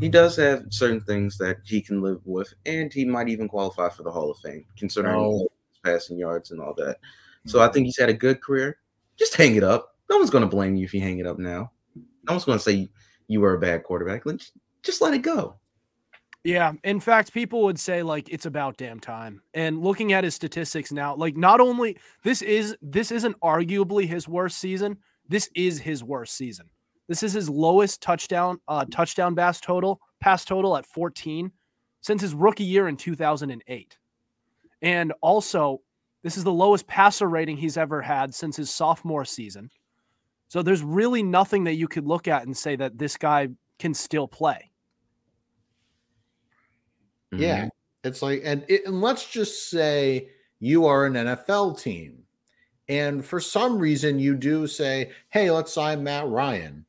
He 0.00 0.08
does 0.08 0.36
have 0.36 0.66
certain 0.70 1.00
things 1.00 1.38
that 1.38 1.58
he 1.64 1.80
can 1.80 2.00
live 2.00 2.20
with, 2.24 2.52
and 2.66 2.92
he 2.92 3.04
might 3.04 3.28
even 3.28 3.48
qualify 3.48 3.88
for 3.88 4.02
the 4.02 4.10
Hall 4.10 4.30
of 4.30 4.38
Fame, 4.38 4.64
considering 4.76 5.16
oh. 5.16 5.48
his 5.70 5.80
passing 5.84 6.18
yards 6.18 6.50
and 6.50 6.60
all 6.60 6.74
that. 6.74 6.98
So 7.46 7.60
I 7.60 7.64
mm-hmm. 7.64 7.74
think 7.74 7.86
he's 7.86 7.98
had 7.98 8.08
a 8.08 8.14
good 8.14 8.40
career. 8.40 8.78
Just 9.18 9.34
hang 9.34 9.56
it 9.56 9.64
up. 9.64 9.96
No 10.10 10.16
one's 10.16 10.30
going 10.30 10.44
to 10.44 10.48
blame 10.48 10.76
you 10.76 10.84
if 10.84 10.94
you 10.94 11.00
hang 11.00 11.18
it 11.18 11.26
up 11.26 11.38
now. 11.38 11.72
No 11.96 12.34
one's 12.34 12.44
going 12.44 12.58
to 12.58 12.64
say 12.64 12.88
you 13.26 13.40
were 13.40 13.54
a 13.54 13.60
bad 13.60 13.82
quarterback. 13.82 14.24
Like, 14.26 14.40
Just 14.82 15.00
let 15.00 15.14
it 15.14 15.22
go. 15.22 15.56
Yeah. 16.44 16.72
In 16.84 17.00
fact, 17.00 17.32
people 17.34 17.62
would 17.64 17.78
say 17.78 18.02
like 18.02 18.28
it's 18.30 18.46
about 18.46 18.76
damn 18.76 19.00
time. 19.00 19.42
And 19.54 19.82
looking 19.82 20.12
at 20.12 20.24
his 20.24 20.34
statistics 20.34 20.92
now, 20.92 21.14
like 21.16 21.36
not 21.36 21.60
only 21.60 21.98
this 22.22 22.42
is 22.42 22.76
this 22.80 23.10
isn't 23.10 23.38
arguably 23.40 24.06
his 24.06 24.28
worst 24.28 24.58
season, 24.58 24.98
this 25.28 25.50
is 25.54 25.78
his 25.78 26.02
worst 26.02 26.34
season. 26.34 26.70
This 27.08 27.22
is 27.22 27.32
his 27.32 27.48
lowest 27.48 28.00
touchdown 28.02 28.60
uh 28.68 28.84
touchdown 28.90 29.34
pass 29.34 29.60
total, 29.60 30.00
pass 30.20 30.44
total 30.44 30.76
at 30.76 30.86
14 30.86 31.50
since 32.00 32.22
his 32.22 32.34
rookie 32.34 32.64
year 32.64 32.88
in 32.88 32.96
2008. 32.96 33.98
And 34.82 35.12
also, 35.20 35.80
this 36.22 36.36
is 36.36 36.44
the 36.44 36.52
lowest 36.52 36.86
passer 36.86 37.28
rating 37.28 37.56
he's 37.56 37.76
ever 37.76 38.00
had 38.00 38.34
since 38.34 38.56
his 38.56 38.70
sophomore 38.70 39.24
season. 39.24 39.70
So 40.48 40.62
there's 40.62 40.82
really 40.82 41.22
nothing 41.22 41.64
that 41.64 41.74
you 41.74 41.88
could 41.88 42.06
look 42.06 42.28
at 42.28 42.44
and 42.44 42.56
say 42.56 42.76
that 42.76 42.98
this 42.98 43.16
guy 43.16 43.48
can 43.78 43.94
still 43.94 44.28
play. 44.28 44.70
Yeah. 47.32 47.64
Mhm. 47.66 47.70
It's 48.04 48.22
like, 48.22 48.42
and, 48.44 48.64
it, 48.68 48.86
and 48.86 49.00
let's 49.00 49.28
just 49.28 49.70
say 49.70 50.30
you 50.60 50.86
are 50.86 51.04
an 51.06 51.14
NFL 51.14 51.80
team. 51.80 52.24
And 52.88 53.24
for 53.24 53.40
some 53.40 53.78
reason, 53.78 54.18
you 54.18 54.34
do 54.34 54.66
say, 54.66 55.12
hey, 55.28 55.50
let's 55.50 55.72
sign 55.72 56.02
Matt 56.02 56.26
Ryan. 56.28 56.86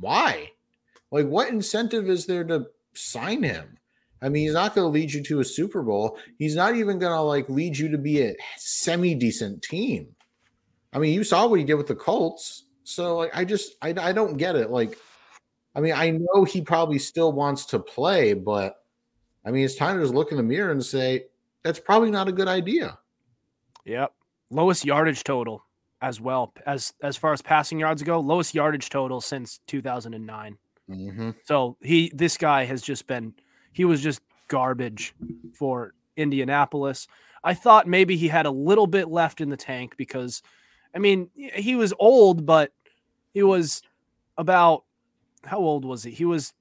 Why? 0.00 0.50
Like, 1.10 1.26
what 1.26 1.48
incentive 1.48 2.08
is 2.08 2.26
there 2.26 2.44
to 2.44 2.66
sign 2.94 3.42
him? 3.42 3.78
I 4.22 4.28
mean, 4.28 4.44
he's 4.44 4.54
not 4.54 4.74
going 4.74 4.84
to 4.84 4.90
lead 4.90 5.12
you 5.12 5.22
to 5.24 5.40
a 5.40 5.44
Super 5.44 5.82
Bowl. 5.82 6.18
He's 6.38 6.54
not 6.54 6.76
even 6.76 6.98
going 6.98 7.12
to 7.12 7.22
like 7.22 7.48
lead 7.48 7.76
you 7.76 7.88
to 7.90 7.98
be 7.98 8.22
a 8.22 8.36
semi 8.56 9.14
decent 9.14 9.62
team. 9.62 10.08
I 10.92 10.98
mean, 10.98 11.14
you 11.14 11.24
saw 11.24 11.46
what 11.46 11.58
he 11.58 11.64
did 11.64 11.74
with 11.74 11.86
the 11.86 11.94
Colts. 11.94 12.64
So, 12.84 13.18
like, 13.18 13.30
I 13.34 13.44
just, 13.44 13.76
I, 13.80 13.94
I 13.98 14.12
don't 14.12 14.36
get 14.36 14.56
it. 14.56 14.70
Like, 14.70 14.98
I 15.74 15.80
mean, 15.80 15.94
I 15.94 16.10
know 16.10 16.44
he 16.44 16.60
probably 16.60 16.98
still 16.98 17.32
wants 17.32 17.64
to 17.66 17.78
play, 17.78 18.34
but 18.34 18.76
I 19.44 19.50
mean, 19.50 19.64
it's 19.64 19.76
time 19.76 19.96
to 19.96 20.02
just 20.02 20.14
look 20.14 20.32
in 20.32 20.36
the 20.36 20.42
mirror 20.42 20.72
and 20.72 20.84
say 20.84 21.26
that's 21.62 21.78
probably 21.78 22.10
not 22.10 22.28
a 22.28 22.32
good 22.32 22.48
idea. 22.48 22.98
Yep. 23.84 24.12
Lowest 24.50 24.84
yardage 24.84 25.24
total 25.24 25.64
as 26.02 26.20
well 26.20 26.52
as 26.66 26.92
as 27.02 27.16
far 27.16 27.32
as 27.32 27.42
passing 27.42 27.78
yards 27.78 28.02
go, 28.02 28.20
lowest 28.20 28.54
yardage 28.54 28.88
total 28.88 29.20
since 29.20 29.60
2009. 29.66 30.56
Mm-hmm. 30.88 31.30
So 31.44 31.76
he 31.80 32.10
this 32.14 32.36
guy 32.36 32.64
has 32.64 32.82
just 32.82 33.06
been 33.06 33.34
he 33.72 33.84
was 33.84 34.02
just 34.02 34.20
garbage 34.48 35.14
for 35.54 35.94
Indianapolis. 36.16 37.06
I 37.42 37.54
thought 37.54 37.86
maybe 37.86 38.16
he 38.16 38.28
had 38.28 38.46
a 38.46 38.50
little 38.50 38.86
bit 38.86 39.08
left 39.08 39.40
in 39.40 39.48
the 39.48 39.56
tank 39.56 39.96
because 39.96 40.42
I 40.94 40.98
mean, 40.98 41.30
he 41.34 41.76
was 41.76 41.94
old, 41.98 42.44
but 42.44 42.72
he 43.32 43.42
was 43.42 43.82
about 44.36 44.84
how 45.44 45.58
old 45.58 45.84
was 45.84 46.02
he? 46.02 46.10
He 46.10 46.24
was 46.24 46.52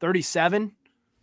37. 0.00 0.72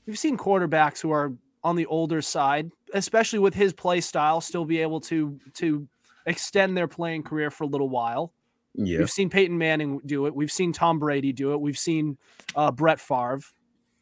We've 0.06 0.20
seen 0.20 0.38
quarterbacks 0.38 1.02
who 1.02 1.12
are 1.12 1.34
on 1.64 1.76
the 1.76 1.86
older 1.88 2.22
side, 2.22 2.72
especially 2.94 3.40
with 3.40 3.54
his 3.54 3.74
play 3.74 4.02
style, 4.02 4.42
still 4.42 4.66
be 4.66 4.80
able 4.80 5.02
to 5.02 5.40
to 5.56 5.88
extend 6.26 6.78
their 6.78 6.88
playing 6.88 7.24
career 7.24 7.52
for 7.52 7.64
a 7.64 7.68
little 7.68 7.90
while. 7.90 8.34
Yeah. 8.74 9.00
We've 9.00 9.12
seen 9.12 9.30
Peyton 9.30 9.58
Manning 9.58 10.00
do 10.06 10.26
it. 10.28 10.36
We've 10.36 10.52
seen 10.52 10.72
Tom 10.72 11.00
Brady 11.00 11.34
do 11.34 11.54
it. 11.54 11.60
We've 11.60 11.78
seen 11.78 12.18
uh, 12.56 12.72
Brett 12.72 13.00
Favre. 13.00 13.42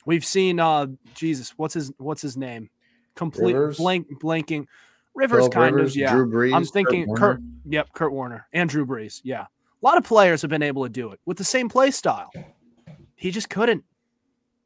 We've 0.06 0.26
seen 0.26 0.60
uh, 0.60 0.88
Jesus. 1.16 1.54
What's 1.58 1.74
his 1.74 1.92
What's 1.98 2.22
his 2.22 2.38
name? 2.38 2.70
Complete 3.16 3.54
Rivers? 3.54 3.78
blank 3.78 4.08
blanking. 4.22 4.66
Rivers 5.16 5.50
kind 5.50 5.76
Rivers, 5.76 5.94
of 5.94 5.98
yeah. 5.98 6.14
Drew 6.14 6.32
Brees, 6.32 6.54
I'm 6.54 6.64
thinking 6.66 7.06
Kurt, 7.16 7.40
Warner. 7.40 7.42
Yep, 7.66 7.94
Kurt 7.94 8.14
Warner 8.14 8.48
and 8.54 8.70
Drew 8.70 8.86
Brees. 8.86 9.20
Yeah, 9.24 9.42
a 9.42 9.48
lot 9.82 9.98
of 9.98 10.04
players 10.04 10.42
have 10.44 10.50
been 10.50 10.64
able 10.64 10.84
to 10.84 10.90
do 10.90 11.12
it 11.12 11.20
with 11.26 11.38
the 11.38 11.44
same 11.44 11.68
play 11.68 11.92
style. 11.92 12.32
He 13.16 13.32
just 13.32 13.50
couldn't. 13.50 13.84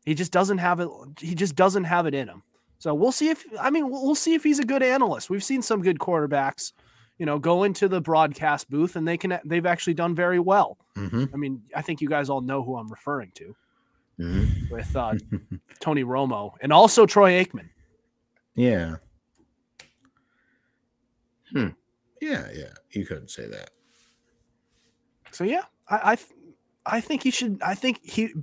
He 0.05 0.13
just 0.13 0.31
doesn't 0.31 0.59
have 0.59 0.79
it. 0.79 0.89
He 1.19 1.33
just 1.33 1.55
doesn't 1.55 1.85
have 1.85 2.05
it 2.05 2.13
in 2.13 2.27
him. 2.27 2.43
So 2.77 2.93
we'll 2.93 3.13
see 3.13 3.29
if 3.29 3.45
I 3.59 3.69
mean 3.69 3.89
we'll 3.89 4.03
we'll 4.03 4.15
see 4.15 4.33
if 4.33 4.43
he's 4.43 4.59
a 4.59 4.65
good 4.65 4.83
analyst. 4.83 5.29
We've 5.29 5.43
seen 5.43 5.61
some 5.61 5.81
good 5.81 5.97
quarterbacks, 5.99 6.73
you 7.17 7.25
know, 7.25 7.39
go 7.39 7.63
into 7.63 7.87
the 7.87 8.01
broadcast 8.01 8.69
booth 8.69 8.95
and 8.95 9.07
they 9.07 9.17
can 9.17 9.39
they've 9.45 9.65
actually 9.65 9.93
done 9.93 10.15
very 10.15 10.39
well. 10.39 10.77
Mm-hmm. 10.95 11.25
I 11.33 11.37
mean, 11.37 11.61
I 11.75 11.81
think 11.81 12.01
you 12.01 12.09
guys 12.09 12.29
all 12.29 12.41
know 12.41 12.63
who 12.63 12.77
I'm 12.77 12.89
referring 12.89 13.31
to 13.35 13.55
Mhm. 14.19 14.69
with 14.69 14.95
uh, 14.95 15.13
Tony 15.79 16.03
Romo 16.03 16.53
and 16.61 16.71
also 16.71 17.05
Troy 17.05 17.43
Aikman. 17.43 17.69
Yeah. 18.55 18.95
Hmm. 21.51 21.69
Yeah, 22.21 22.47
yeah. 22.53 22.73
You 22.91 23.05
couldn't 23.05 23.29
say 23.31 23.47
that. 23.47 23.69
So 25.31 25.43
yeah, 25.43 25.63
i 25.89 26.13
i, 26.85 26.95
I 26.97 27.01
think 27.01 27.23
he 27.23 27.31
should. 27.31 27.59
I 27.63 27.73
think 27.75 27.99
he 28.03 28.33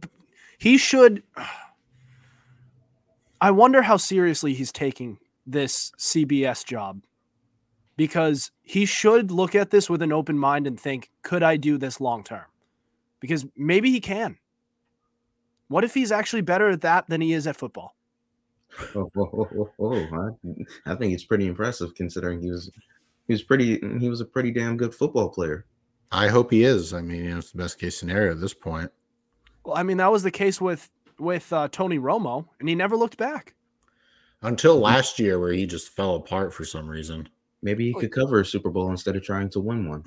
he 0.59 0.77
should. 0.79 1.23
I 3.41 3.51
wonder 3.53 3.83
how 3.83 3.97
seriously 3.97 4.53
he's 4.55 4.71
taking 4.73 5.19
this 5.47 5.93
CBS 5.99 6.65
job 6.65 7.03
because 8.01 8.51
he 8.63 8.87
should 8.87 9.31
look 9.31 9.55
at 9.55 9.69
this 9.69 9.91
with 9.91 10.01
an 10.01 10.11
open 10.11 10.39
mind 10.39 10.67
and 10.67 10.81
think, 10.81 11.11
could 11.21 11.43
I 11.43 11.59
do 11.59 11.77
this 11.77 12.01
long 12.01 12.25
term? 12.25 12.47
Because 13.21 13.45
maybe 13.55 13.91
he 13.91 14.01
can. 14.01 14.39
What 15.69 15.85
if 15.85 15.93
he's 15.93 16.11
actually 16.11 16.41
better 16.41 16.71
at 16.71 16.81
that 16.81 17.09
than 17.09 17.21
he 17.21 17.35
is 17.35 17.47
at 17.47 17.57
football? 17.57 17.95
Oh, 18.97 19.11
oh, 19.19 19.71
oh, 19.79 19.95
I, 20.87 20.93
I 20.93 20.95
think 20.95 21.13
it's 21.13 21.27
pretty 21.27 21.47
impressive 21.47 21.95
considering 21.95 22.41
he 22.41 22.51
was 22.51 22.71
he 23.27 23.35
was 23.35 23.43
pretty 23.43 23.79
he 23.99 24.09
was 24.09 24.23
a 24.23 24.25
pretty 24.25 24.51
damn 24.51 24.79
good 24.79 24.95
football 24.95 25.29
player. 25.29 25.67
I 26.11 26.29
hope 26.29 26.51
he 26.51 26.65
is. 26.65 26.95
I 26.95 27.03
mean, 27.03 27.25
you 27.25 27.31
know, 27.33 27.37
it's 27.37 27.53
the 27.53 27.59
best 27.59 27.79
case 27.79 27.99
scenario 27.99 28.33
at 28.33 28.41
this 28.41 28.55
point. 28.55 28.91
Well, 29.63 29.77
I 29.77 29.83
mean, 29.83 29.99
that 29.99 30.11
was 30.11 30.23
the 30.23 30.31
case 30.31 30.59
with 30.59 30.89
with 31.19 31.53
uh, 31.53 31.69
Tony 31.71 31.99
Romo, 31.99 32.47
and 32.61 32.67
he 32.67 32.75
never 32.75 32.97
looked 32.97 33.19
back. 33.19 33.53
Until 34.41 34.79
last 34.79 35.19
year, 35.19 35.39
where 35.39 35.53
he 35.53 35.67
just 35.67 35.91
fell 35.91 36.15
apart 36.15 36.55
for 36.55 36.65
some 36.65 36.89
reason. 36.89 37.29
Maybe 37.63 37.87
he 37.87 37.95
could 37.95 38.13
cover 38.13 38.41
a 38.41 38.45
Super 38.45 38.71
Bowl 38.71 38.91
instead 38.91 39.17
of 39.17 39.23
trying 39.23 39.51
to 39.51 39.61
win 39.61 39.89
one. 39.89 40.05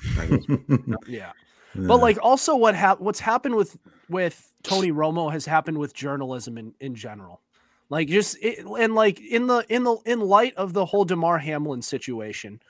Yeah. 1.07 1.31
But 1.75 1.97
like 1.97 2.19
also 2.21 2.55
what 2.55 2.75
hap- 2.75 2.99
what's 2.99 3.19
happened 3.19 3.55
with 3.55 3.77
with 4.09 4.53
Tony 4.61 4.91
Romo 4.91 5.31
has 5.31 5.45
happened 5.45 5.77
with 5.77 5.93
journalism 5.93 6.57
in 6.57 6.73
in 6.79 6.93
general. 6.93 7.41
Like 7.89 8.07
just 8.07 8.37
it, 8.41 8.59
and 8.65 8.95
like 8.95 9.19
in 9.19 9.47
the 9.47 9.65
in 9.69 9.83
the 9.83 9.97
in 10.05 10.21
light 10.21 10.53
of 10.55 10.73
the 10.73 10.85
whole 10.85 11.05
Damar 11.05 11.39
Hamlin 11.39 11.81
situation. 11.81 12.61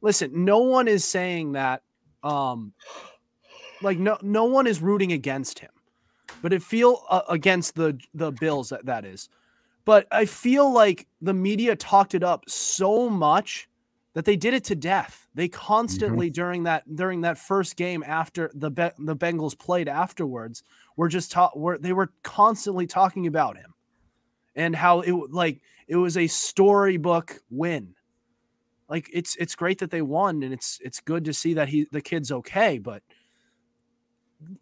Listen, 0.00 0.44
no 0.44 0.58
one 0.58 0.88
is 0.88 1.04
saying 1.04 1.52
that 1.52 1.82
um 2.22 2.72
like 3.80 3.98
no 3.98 4.18
no 4.22 4.44
one 4.44 4.66
is 4.66 4.82
rooting 4.82 5.12
against 5.12 5.60
him. 5.60 5.70
But 6.42 6.52
it 6.52 6.62
feel 6.62 7.04
uh, 7.08 7.22
against 7.28 7.74
the 7.76 7.98
the 8.14 8.32
Bills 8.32 8.70
that 8.70 8.86
that 8.86 9.04
is. 9.04 9.28
But 9.84 10.06
I 10.10 10.26
feel 10.26 10.70
like 10.70 11.06
the 11.22 11.32
media 11.32 11.74
talked 11.74 12.14
it 12.14 12.22
up 12.22 12.44
so 12.48 13.08
much 13.08 13.68
that 14.18 14.24
they 14.24 14.34
did 14.34 14.52
it 14.52 14.64
to 14.64 14.74
death. 14.74 15.28
They 15.32 15.46
mm-hmm. 15.46 15.60
constantly 15.60 16.28
during 16.28 16.64
that 16.64 16.82
during 16.92 17.20
that 17.20 17.38
first 17.38 17.76
game 17.76 18.02
after 18.04 18.50
the 18.52 18.68
Be- 18.68 18.90
the 18.98 19.14
Bengals 19.14 19.56
played 19.56 19.86
afterwards 19.86 20.64
were 20.96 21.06
just 21.06 21.30
taught 21.30 21.56
were 21.56 21.78
they 21.78 21.92
were 21.92 22.10
constantly 22.24 22.88
talking 22.88 23.28
about 23.28 23.56
him 23.56 23.74
and 24.56 24.74
how 24.74 25.02
it 25.02 25.12
like 25.30 25.60
it 25.86 25.94
was 25.94 26.16
a 26.16 26.26
storybook 26.26 27.38
win. 27.48 27.94
Like 28.88 29.08
it's 29.12 29.36
it's 29.36 29.54
great 29.54 29.78
that 29.78 29.92
they 29.92 30.02
won 30.02 30.42
and 30.42 30.52
it's 30.52 30.80
it's 30.82 30.98
good 30.98 31.24
to 31.26 31.32
see 31.32 31.54
that 31.54 31.68
he 31.68 31.86
the 31.92 32.00
kid's 32.00 32.32
okay, 32.32 32.78
but 32.78 33.04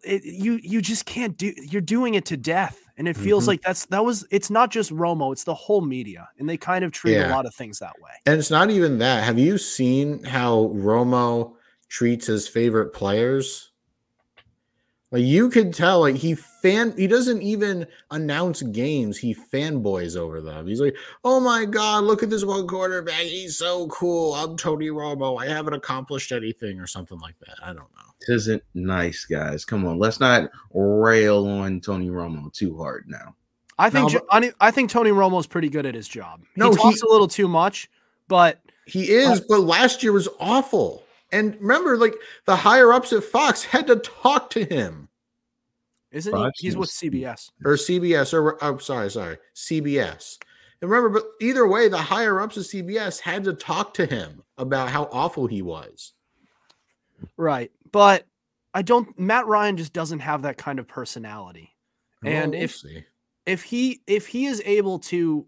it, 0.03 0.23
you 0.23 0.59
you 0.61 0.83
just 0.83 1.07
can't 1.07 1.35
do 1.35 1.51
you're 1.63 1.81
doing 1.81 2.13
it 2.13 2.25
to 2.25 2.37
death 2.37 2.86
and 2.97 3.07
it 3.07 3.15
feels 3.15 3.43
Mhm. 3.45 3.47
like 3.47 3.61
that's 3.61 3.85
that 3.87 4.03
was 4.03 4.25
it's 4.31 4.49
not 4.49 4.71
just 4.71 4.91
Romo 4.91 5.31
it's 5.31 5.43
the 5.43 5.53
whole 5.53 5.81
media 5.81 6.29
and 6.39 6.49
they 6.49 6.57
kind 6.57 6.83
of 6.83 6.91
treat 6.91 7.15
a 7.17 7.29
lot 7.29 7.45
of 7.45 7.53
things 7.55 7.79
that 7.79 7.93
way. 8.01 8.11
And 8.25 8.39
it's 8.39 8.51
not 8.51 8.69
even 8.71 8.97
that. 8.99 9.23
Have 9.23 9.37
you 9.39 9.57
seen 9.57 10.23
how 10.23 10.71
Romo 10.75 11.53
treats 11.89 12.27
his 12.27 12.47
favorite 12.47 12.93
players? 12.93 13.71
Like 15.11 15.23
you 15.23 15.49
could 15.49 15.73
tell, 15.73 16.01
like 16.01 16.15
he 16.15 16.35
fan 16.69 16.93
he 16.97 17.07
doesn't 17.07 17.41
even 17.41 17.87
announce 18.11 18.61
games, 18.61 19.17
he 19.17 19.33
fanboys 19.35 20.15
over 20.17 20.41
them. 20.41 20.67
He's 20.67 20.81
like, 20.81 20.95
Oh 21.23 21.39
my 21.39 21.65
god, 21.65 22.03
look 22.03 22.23
at 22.23 22.29
this 22.29 22.45
one 22.45 22.67
quarterback. 22.67 23.21
He's 23.21 23.57
so 23.57 23.87
cool. 23.87 24.33
I'm 24.33 24.57
Tony 24.57 24.87
Romo. 24.89 25.41
I 25.41 25.47
haven't 25.47 25.73
accomplished 25.73 26.31
anything, 26.31 26.79
or 26.79 26.87
something 26.87 27.19
like 27.19 27.37
that. 27.39 27.55
I 27.61 27.67
don't 27.67 27.77
know. 27.77 28.13
This 28.19 28.29
isn't 28.29 28.63
nice, 28.73 29.25
guys. 29.25 29.63
Come 29.65 29.85
on, 29.85 29.99
let's 29.99 30.19
not 30.19 30.49
rail 30.73 31.45
on 31.47 31.79
Tony 31.81 32.09
Romo 32.09 32.51
too 32.53 32.77
hard 32.77 33.05
now. 33.07 33.35
I 33.79 33.89
think 33.89 34.11
No, 34.11 34.19
Jo- 34.19 34.25
I, 34.31 34.51
I 34.59 34.71
think 34.71 34.89
Tony 34.89 35.11
Romo's 35.11 35.45
pretty 35.47 35.69
good 35.69 35.85
at 35.85 35.93
his 35.93 36.07
job. 36.07 36.41
No, 36.55 36.71
he 36.71 36.75
he- 36.77 36.81
talks 36.81 37.01
a 37.03 37.07
little 37.07 37.27
too 37.27 37.47
much, 37.47 37.89
but 38.27 38.59
He 38.85 39.11
is, 39.11 39.39
but 39.41 39.59
last 39.61 40.01
year 40.01 40.13
was 40.13 40.27
awful. 40.39 41.03
And 41.31 41.55
remember, 41.59 41.97
like 41.97 42.15
the 42.45 42.55
higher 42.55 42.91
ups 42.93 43.13
at 43.13 43.23
Fox 43.23 43.63
had 43.63 43.85
to 43.87 43.97
talk 43.97 44.49
to 44.51 44.63
him. 44.63 45.06
Isn't 46.17 46.35
he? 46.35 46.51
He's 46.67 46.75
with 46.77 46.89
CBS. 46.89 47.49
or 47.63 47.73
CBS 47.75 48.33
or 48.33 48.61
I'm 48.63 48.79
sorry, 48.79 49.09
sorry, 49.09 49.37
CBS. 49.55 50.37
And 50.81 50.91
remember, 50.91 51.19
but 51.19 51.27
either 51.41 51.67
way, 51.67 51.87
the 51.87 51.97
higher 51.97 52.39
ups 52.39 52.57
of 52.57 52.63
CBS 52.63 53.19
had 53.19 53.43
to 53.45 53.53
talk 53.53 53.93
to 53.95 54.05
him 54.05 54.43
about 54.57 54.89
how 54.89 55.09
awful 55.11 55.47
he 55.47 55.61
was. 55.61 56.13
Right. 57.35 57.71
But 57.91 58.25
I 58.73 58.81
don't 58.81 59.17
Matt 59.17 59.47
Ryan 59.47 59.77
just 59.77 59.93
doesn't 59.93 60.19
have 60.19 60.43
that 60.43 60.57
kind 60.57 60.79
of 60.79 60.87
personality. 60.87 61.73
And 62.23 62.33
Well, 62.33 62.51
we'll 62.51 62.61
if- 62.63 62.75
see. 62.75 63.03
if 63.45 63.63
he 63.63 64.01
if 64.07 64.27
he 64.27 64.45
is 64.45 64.61
able 64.65 64.99
to 64.99 65.47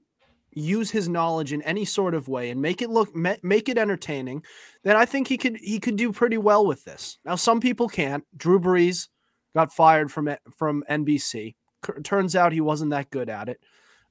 use 0.51 0.89
his 0.89 1.07
knowledge 1.07 1.53
in 1.53 1.61
any 1.61 1.85
sort 1.85 2.15
of 2.15 2.27
way 2.27 2.49
and 2.49 2.59
make 2.59 2.81
it 2.81 2.89
look 2.89 3.15
make 3.15 3.69
it 3.69 3.77
entertaining, 3.77 4.43
then 4.83 4.95
I 4.95 5.05
think 5.05 5.27
he 5.27 5.37
could 5.37 5.57
he 5.57 5.79
could 5.79 5.95
do 5.95 6.11
pretty 6.11 6.37
well 6.37 6.65
with 6.65 6.83
this. 6.85 7.19
Now 7.23 7.35
some 7.35 7.59
people 7.59 7.87
can't. 7.87 8.23
Drew 8.35 8.59
Brees 8.59 9.09
got 9.53 9.73
fired 9.73 10.11
from 10.11 10.29
from 10.57 10.83
NBC. 10.89 11.55
C- 11.85 12.01
turns 12.03 12.35
out 12.35 12.51
he 12.51 12.61
wasn't 12.61 12.91
that 12.91 13.09
good 13.09 13.29
at 13.29 13.49
it. 13.49 13.59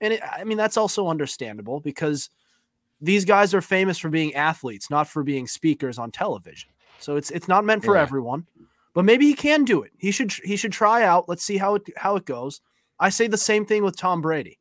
And 0.01 0.15
it, 0.15 0.21
I 0.31 0.45
mean 0.45 0.59
that's 0.59 0.77
also 0.77 1.09
understandable 1.09 1.81
because 1.81 2.31
these 3.01 3.25
guys 3.25 3.55
are 3.55 3.61
famous 3.63 3.99
for 3.99 4.09
being 4.09 4.35
athletes, 4.35 4.91
not 4.91 5.07
for 5.09 5.23
being 5.23 5.47
speakers 5.47 5.99
on 5.99 6.11
television. 6.11 6.71
So 6.99 7.17
it's 7.17 7.31
it's 7.31 7.49
not 7.49 7.65
meant 7.65 7.85
for 7.85 7.95
Yeah. 7.97 8.03
everyone. 8.03 8.47
But 8.95 9.05
maybe 9.05 9.27
he 9.27 9.35
can 9.35 9.65
do 9.65 9.83
it. 9.83 9.93
He 9.99 10.11
should 10.11 10.33
he 10.45 10.57
should 10.57 10.73
try 10.73 11.05
out. 11.05 11.29
Let's 11.29 11.45
see 11.45 11.59
how 11.59 11.77
it 11.77 11.83
how 11.97 12.17
it 12.17 12.25
goes. 12.25 12.61
I 12.99 13.11
say 13.11 13.29
the 13.29 13.37
same 13.37 13.65
thing 13.65 13.85
with 13.85 13.97
Tom 13.97 14.21
Brady. 14.21 14.59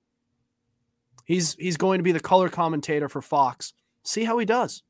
He's 1.26 1.56
he's 1.56 1.78
going 1.78 2.00
to 2.00 2.04
be 2.04 2.12
the 2.12 2.20
color 2.20 2.50
commentator 2.50 3.10
for 3.10 3.22
Fox. 3.22 3.74
See 4.04 4.24
how 4.24 4.38
he 4.38 4.46
does. 4.46 4.84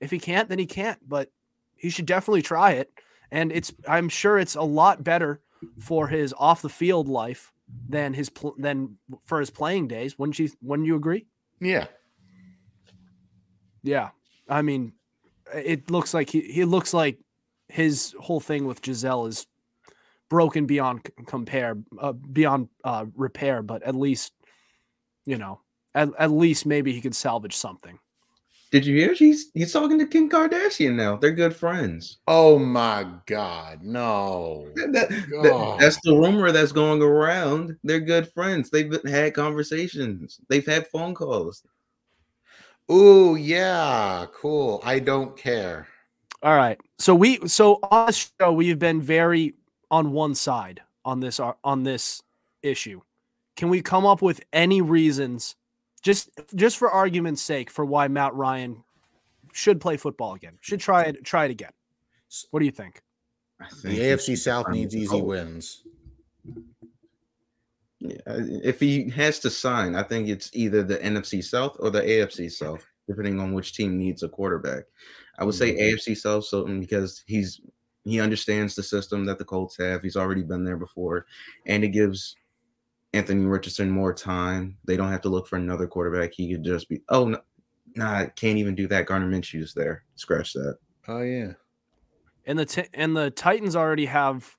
If 0.00 0.10
he 0.10 0.18
can't, 0.18 0.48
then 0.48 0.58
he 0.58 0.66
can't, 0.66 0.98
but 1.06 1.30
he 1.76 1.90
should 1.90 2.06
definitely 2.06 2.42
try 2.42 2.72
it. 2.72 2.90
And 3.32 3.52
it's 3.52 3.72
I'm 3.86 4.08
sure 4.08 4.38
it's 4.38 4.54
a 4.54 4.62
lot 4.62 5.04
better 5.04 5.40
for 5.78 6.08
his 6.08 6.34
off 6.38 6.62
the 6.62 6.68
field 6.68 7.08
life 7.08 7.52
than 7.88 8.14
his 8.14 8.30
pl- 8.30 8.56
than 8.58 8.98
for 9.26 9.40
his 9.40 9.50
playing 9.50 9.88
days. 9.88 10.18
Wouldn't 10.18 10.38
you 10.38 10.50
wouldn't 10.62 10.86
you 10.86 10.96
agree? 10.96 11.26
Yeah. 11.60 11.86
Yeah. 13.82 14.10
I 14.48 14.62
mean, 14.62 14.92
it 15.54 15.90
looks 15.90 16.12
like 16.12 16.30
he, 16.30 16.40
he 16.40 16.64
looks 16.64 16.92
like 16.92 17.18
his 17.68 18.14
whole 18.18 18.40
thing 18.40 18.66
with 18.66 18.82
Gisele 18.82 19.26
is 19.26 19.46
broken 20.28 20.66
beyond 20.66 21.08
compare, 21.26 21.76
uh, 22.00 22.12
beyond 22.12 22.68
uh, 22.84 23.06
repair, 23.14 23.62
but 23.62 23.82
at 23.82 23.94
least, 23.94 24.32
you 25.24 25.38
know, 25.38 25.60
at, 25.94 26.08
at 26.18 26.30
least 26.30 26.66
maybe 26.66 26.92
he 26.92 27.00
could 27.00 27.14
salvage 27.14 27.56
something. 27.56 27.98
Did 28.70 28.86
you 28.86 28.96
hear? 28.96 29.14
He's 29.14 29.50
he's 29.52 29.72
talking 29.72 29.98
to 29.98 30.06
Kim 30.06 30.30
Kardashian 30.30 30.94
now. 30.94 31.16
They're 31.16 31.32
good 31.32 31.56
friends. 31.56 32.18
Oh 32.28 32.56
my 32.58 33.04
God. 33.26 33.82
No. 33.82 34.68
That- 34.76 34.92
that- 34.92 35.76
that's 35.80 35.98
the 36.04 36.14
rumor 36.14 36.52
that's 36.52 36.70
going 36.72 37.02
around. 37.02 37.76
They're 37.82 37.98
good 38.00 38.28
friends. 38.32 38.70
They've 38.70 38.92
had 39.06 39.34
conversations. 39.34 40.40
They've 40.48 40.64
had 40.66 40.86
phone 40.88 41.14
calls. 41.14 41.64
Oh 42.88 43.34
yeah. 43.34 44.26
Cool. 44.32 44.80
I 44.84 45.00
don't 45.00 45.36
care. 45.36 45.88
All 46.42 46.56
right. 46.56 46.78
So 46.98 47.14
we 47.14 47.46
so 47.48 47.78
on 47.90 48.06
this 48.06 48.30
show 48.40 48.52
we've 48.52 48.78
been 48.78 49.02
very 49.02 49.54
on 49.90 50.12
one 50.12 50.34
side 50.36 50.80
on 51.04 51.18
this 51.18 51.40
ar- 51.40 51.56
on 51.64 51.82
this 51.82 52.22
issue. 52.62 53.00
Can 53.56 53.68
we 53.68 53.82
come 53.82 54.06
up 54.06 54.22
with 54.22 54.40
any 54.52 54.80
reasons 54.80 55.56
just 56.02 56.30
just 56.54 56.76
for 56.78 56.90
argument's 56.90 57.42
sake 57.42 57.70
for 57.70 57.84
why 57.84 58.08
Matt 58.08 58.34
Ryan 58.34 58.82
should 59.52 59.80
play 59.80 59.96
football 59.96 60.34
again? 60.34 60.56
Should 60.60 60.80
try 60.80 61.02
it 61.02 61.24
try 61.24 61.44
it 61.46 61.50
again. 61.50 61.72
What 62.50 62.60
do 62.60 62.66
you 62.66 62.72
think? 62.72 63.02
I 63.60 63.66
The 63.82 63.98
AFC 64.00 64.36
South 64.38 64.68
needs 64.70 64.94
easy 64.96 65.18
go. 65.18 65.24
wins. 65.24 65.82
Yeah, 67.98 68.16
if 68.26 68.80
he 68.80 69.10
has 69.10 69.38
to 69.40 69.50
sign, 69.50 69.94
I 69.94 70.02
think 70.02 70.28
it's 70.28 70.50
either 70.54 70.82
the 70.82 70.96
NFC 70.98 71.44
South 71.44 71.76
or 71.80 71.90
the 71.90 72.00
AFC 72.00 72.50
South, 72.50 72.82
depending 73.06 73.38
on 73.38 73.52
which 73.52 73.74
team 73.74 73.98
needs 73.98 74.22
a 74.22 74.28
quarterback. 74.28 74.84
I 75.38 75.44
would 75.44 75.54
say 75.54 75.74
Mhm. 75.74 75.80
AFC 75.92 76.14
South, 76.16 76.44
so 76.44 76.64
because 76.64 77.22
he's 77.26 77.60
he 78.04 78.18
understands 78.18 78.74
the 78.74 78.82
system 78.82 79.26
that 79.26 79.38
the 79.38 79.44
Colts 79.44 79.76
have. 79.76 80.02
He's 80.02 80.16
already 80.16 80.42
been 80.42 80.64
there 80.64 80.78
before, 80.78 81.26
and 81.66 81.84
it 81.84 81.88
gives 81.90 82.34
Anthony 83.12 83.44
Richardson 83.44 83.90
more 83.90 84.14
time. 84.14 84.76
They 84.84 84.96
don't 84.96 85.10
have 85.10 85.22
to 85.22 85.28
look 85.28 85.48
for 85.48 85.56
another 85.56 85.86
quarterback. 85.86 86.32
He 86.32 86.52
could 86.52 86.64
just 86.64 86.88
be, 86.88 87.00
oh, 87.08 87.28
no, 87.28 87.38
nah, 87.96 88.26
can't 88.36 88.58
even 88.58 88.74
do 88.74 88.86
that. 88.88 89.06
Gardner 89.06 89.28
Minshew's 89.28 89.74
there. 89.74 90.04
Scratch 90.14 90.52
that. 90.52 90.76
Oh, 91.08 91.22
yeah. 91.22 91.52
And 92.46 92.58
the 92.58 92.64
t- 92.64 92.88
and 92.94 93.16
the 93.16 93.30
Titans 93.30 93.76
already 93.76 94.06
have 94.06 94.56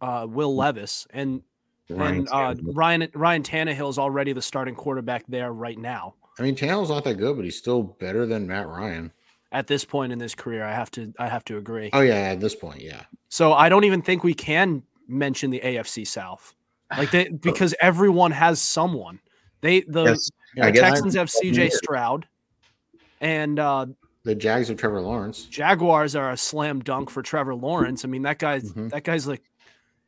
uh, 0.00 0.26
Will 0.28 0.54
Levis 0.54 1.06
and 1.10 1.42
Ryan 1.88 2.16
and 2.18 2.28
uh, 2.30 2.54
Ryan 2.72 3.08
Ryan 3.14 3.42
Tannehill 3.42 3.88
is 3.88 3.98
already 3.98 4.32
the 4.32 4.42
starting 4.42 4.74
quarterback 4.74 5.24
there 5.28 5.52
right 5.52 5.78
now. 5.78 6.14
I 6.38 6.42
mean, 6.42 6.54
Tannehill's 6.54 6.90
not 6.90 7.04
that 7.04 7.14
good, 7.14 7.36
but 7.36 7.44
he's 7.44 7.56
still 7.56 7.82
better 7.82 8.26
than 8.26 8.46
Matt 8.46 8.68
Ryan. 8.68 9.12
At 9.50 9.66
this 9.66 9.84
point 9.84 10.12
in 10.12 10.20
his 10.20 10.34
career, 10.34 10.64
I 10.64 10.72
have 10.72 10.90
to 10.92 11.12
I 11.18 11.28
have 11.28 11.44
to 11.46 11.56
agree. 11.58 11.90
Oh, 11.92 12.00
yeah. 12.00 12.30
At 12.30 12.40
this 12.40 12.54
point, 12.54 12.80
yeah. 12.80 13.02
So 13.28 13.52
I 13.52 13.68
don't 13.68 13.84
even 13.84 14.02
think 14.02 14.24
we 14.24 14.34
can 14.34 14.82
mention 15.08 15.50
the 15.50 15.60
AFC 15.60 16.06
South, 16.06 16.54
like 16.98 17.10
they 17.10 17.28
because 17.42 17.74
everyone 17.80 18.30
has 18.32 18.60
someone. 18.60 19.20
They 19.60 19.80
the, 19.82 20.04
Yes, 20.04 20.30
the 20.56 20.62
I 20.66 20.70
Texans 20.72 21.14
have 21.14 21.28
CJ 21.28 21.70
Stroud, 21.72 22.26
and 23.20 23.58
uh, 23.58 23.86
The 24.24 24.34
Jags 24.34 24.70
of 24.70 24.76
Trevor 24.76 25.00
Lawrence. 25.00 25.44
Jaguars 25.44 26.16
are 26.16 26.30
a 26.32 26.36
slam 26.36 26.80
dunk 26.80 27.10
for 27.10 27.22
Trevor 27.22 27.54
Lawrence. 27.54 28.04
I 28.04 28.08
mean 28.08 28.22
that 28.22 28.38
guy's 28.38 28.72
Mhm. 28.72 28.90
that 28.90 29.04
guy's 29.04 29.26
like 29.26 29.42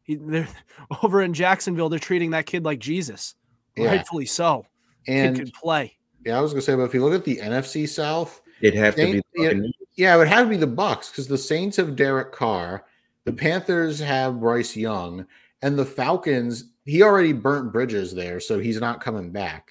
he, 0.03 0.16
they're 0.16 0.49
over 1.03 1.23
in 1.23 1.33
Jacksonville. 1.35 1.88
They're 1.88 1.99
treating 1.99 2.31
that 2.33 2.47
kid 2.47 2.64
like 2.64 2.79
Jesus, 2.79 3.35
Yeah. 3.77 3.87
rightfully 3.88 4.27
so. 4.27 4.66
Kid 5.07 5.12
And 5.27 5.37
can 5.37 5.51
play. 5.51 5.97
yeah, 6.25 6.37
I 6.38 6.40
was 6.40 6.53
gonna 6.53 6.62
say, 6.62 6.75
but 6.75 6.83
if 6.83 6.94
you 6.94 7.03
look 7.05 7.14
at 7.14 7.25
the 7.25 7.37
NFC 7.38 7.88
South, 7.88 8.40
It'd 8.61 8.79
have 8.79 8.94
to 8.97 9.03
be 9.07 9.12
Saints- 9.12 9.29
the 9.35 9.42
yeah. 9.42 9.68
Yeah, 9.97 10.14
it 10.16 10.18
would 10.18 10.29
have 10.29 10.47
to 10.47 10.51
be 10.51 10.57
the 10.57 10.66
Bucs 10.66 11.11
because 11.12 11.29
the 11.29 11.38
Saints 11.38 11.77
have 11.77 11.94
Derek 11.94 12.33
Carr, 12.33 12.85
the 13.25 13.33
Panthers 13.33 14.01
have 14.01 14.40
Bryce 14.40 14.77
Young, 14.77 15.25
and 15.62 15.79
the 15.79 15.85
Falcons. 15.85 16.73
He 16.85 17.03
already 17.03 17.33
burnt 17.33 17.73
bridges 17.73 18.14
there, 18.14 18.40
so 18.40 18.59
he's 18.59 18.81
not 18.81 19.01
coming 19.01 19.31
back. 19.31 19.70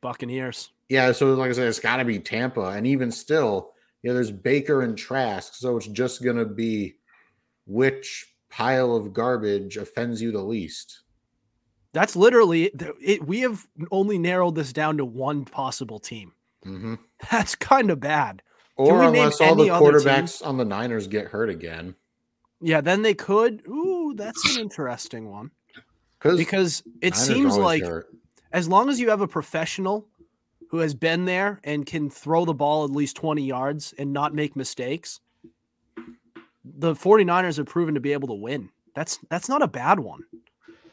Buccaneers. 0.00 0.70
Yeah, 0.88 1.12
so 1.12 1.34
like 1.34 1.50
I 1.50 1.52
said, 1.52 1.68
it's 1.68 1.80
got 1.80 1.96
to 1.96 2.04
be 2.04 2.18
Tampa, 2.18 2.68
and 2.68 2.86
even 2.86 3.10
still, 3.10 3.72
you 4.02 4.08
know, 4.08 4.14
there's 4.14 4.30
Baker 4.30 4.80
and 4.82 4.96
Trask, 4.96 5.54
so 5.54 5.76
it's 5.76 5.86
just 5.88 6.22
gonna 6.24 6.46
be 6.46 6.94
which 7.66 8.32
pile 8.48 8.96
of 8.96 9.12
garbage 9.12 9.76
offends 9.76 10.22
you 10.22 10.32
the 10.32 10.42
least. 10.42 11.02
That's 11.92 12.16
literally 12.16 12.64
it. 12.66 12.82
it. 13.02 13.26
We 13.26 13.40
have 13.40 13.66
only 13.90 14.18
narrowed 14.18 14.54
this 14.54 14.72
down 14.72 14.96
to 14.98 15.04
one 15.04 15.44
possible 15.44 15.98
team. 15.98 16.32
hmm 16.62 16.94
That's 17.30 17.54
kind 17.54 17.90
of 17.90 18.00
bad. 18.00 18.42
Or 18.76 19.02
unless 19.02 19.40
all 19.40 19.56
the 19.56 19.62
any 19.64 19.70
other 19.70 19.98
team? 19.98 20.00
quarterbacks 20.00 20.46
on 20.46 20.56
the 20.56 20.64
Niners 20.64 21.08
get 21.08 21.26
hurt 21.26 21.50
again, 21.50 21.96
Yeah, 22.60 22.80
then 22.80 23.02
they 23.02 23.14
could. 23.14 23.66
Ooh, 23.66 24.14
that's 24.16 24.54
an 24.54 24.62
interesting 24.62 25.28
one 25.28 25.50
because 26.38 26.82
it 27.00 27.14
seems 27.16 27.56
like 27.56 27.82
as 28.52 28.68
long 28.68 28.88
as 28.88 28.98
you 29.00 29.10
have 29.10 29.20
a 29.20 29.28
professional 29.28 30.06
who 30.70 30.78
has 30.78 30.94
been 30.94 31.24
there 31.24 31.60
and 31.64 31.86
can 31.86 32.10
throw 32.10 32.44
the 32.44 32.54
ball 32.54 32.84
at 32.84 32.90
least 32.90 33.16
20 33.16 33.42
yards 33.42 33.94
and 33.98 34.12
not 34.12 34.34
make 34.34 34.54
mistakes, 34.56 35.20
the 36.64 36.94
49ers 36.94 37.56
have 37.56 37.66
proven 37.66 37.94
to 37.94 38.00
be 38.00 38.12
able 38.12 38.28
to 38.28 38.34
win. 38.34 38.68
That's 38.94 39.18
that's 39.30 39.48
not 39.48 39.62
a 39.62 39.68
bad 39.68 40.00
one. 40.00 40.22